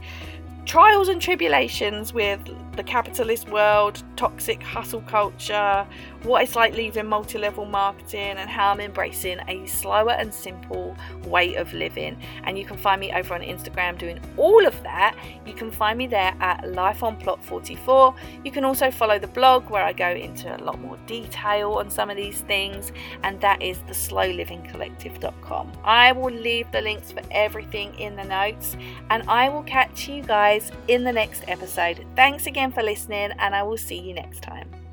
trials 0.65 1.07
and 1.07 1.21
tribulations 1.21 2.11
with 2.11 2.39
the 2.75 2.83
capitalist 2.83 3.47
world, 3.49 4.03
toxic 4.15 4.61
hustle 4.61 5.01
culture, 5.01 5.87
what 6.25 6.43
it's 6.43 6.55
like 6.55 6.75
leaving 6.75 7.07
multi 7.07 7.37
level 7.37 7.65
marketing, 7.65 8.37
and 8.37 8.49
how 8.49 8.71
I'm 8.71 8.81
embracing 8.81 9.39
a 9.47 9.65
slower 9.65 10.11
and 10.11 10.33
simple 10.33 10.95
way 11.25 11.55
of 11.55 11.73
living. 11.73 12.19
And 12.43 12.57
you 12.57 12.65
can 12.65 12.77
find 12.77 12.99
me 12.99 13.11
over 13.13 13.33
on 13.33 13.41
Instagram 13.41 13.97
doing 13.97 14.19
all 14.37 14.65
of 14.65 14.81
that. 14.83 15.15
You 15.45 15.53
can 15.53 15.71
find 15.71 15.97
me 15.97 16.07
there 16.07 16.35
at 16.39 16.69
Life 16.71 17.03
on 17.03 17.15
Plot 17.17 17.43
44. 17.43 18.15
You 18.43 18.51
can 18.51 18.65
also 18.65 18.91
follow 18.91 19.19
the 19.19 19.27
blog 19.27 19.69
where 19.69 19.83
I 19.83 19.93
go 19.93 20.09
into 20.09 20.55
a 20.55 20.59
lot 20.63 20.79
more 20.79 20.97
detail 21.05 21.73
on 21.73 21.89
some 21.89 22.09
of 22.09 22.17
these 22.17 22.41
things, 22.41 22.91
and 23.23 23.39
that 23.41 23.61
is 23.61 23.77
the 23.87 23.93
slowlivingcollective.com. 23.93 25.71
I 25.83 26.11
will 26.11 26.33
leave 26.33 26.71
the 26.71 26.81
links 26.81 27.11
for 27.11 27.21
everything 27.31 27.93
in 27.99 28.15
the 28.15 28.23
notes, 28.23 28.75
and 29.09 29.23
I 29.29 29.49
will 29.49 29.63
catch 29.63 30.07
you 30.07 30.23
guys 30.23 30.71
in 30.87 31.03
the 31.03 31.13
next 31.13 31.43
episode. 31.47 32.05
Thanks 32.15 32.47
again 32.47 32.71
for 32.71 32.83
listening, 32.83 33.31
and 33.39 33.55
I 33.55 33.63
will 33.63 33.77
see 33.77 33.99
you 33.99 34.13
next 34.13 34.41
time. 34.41 34.84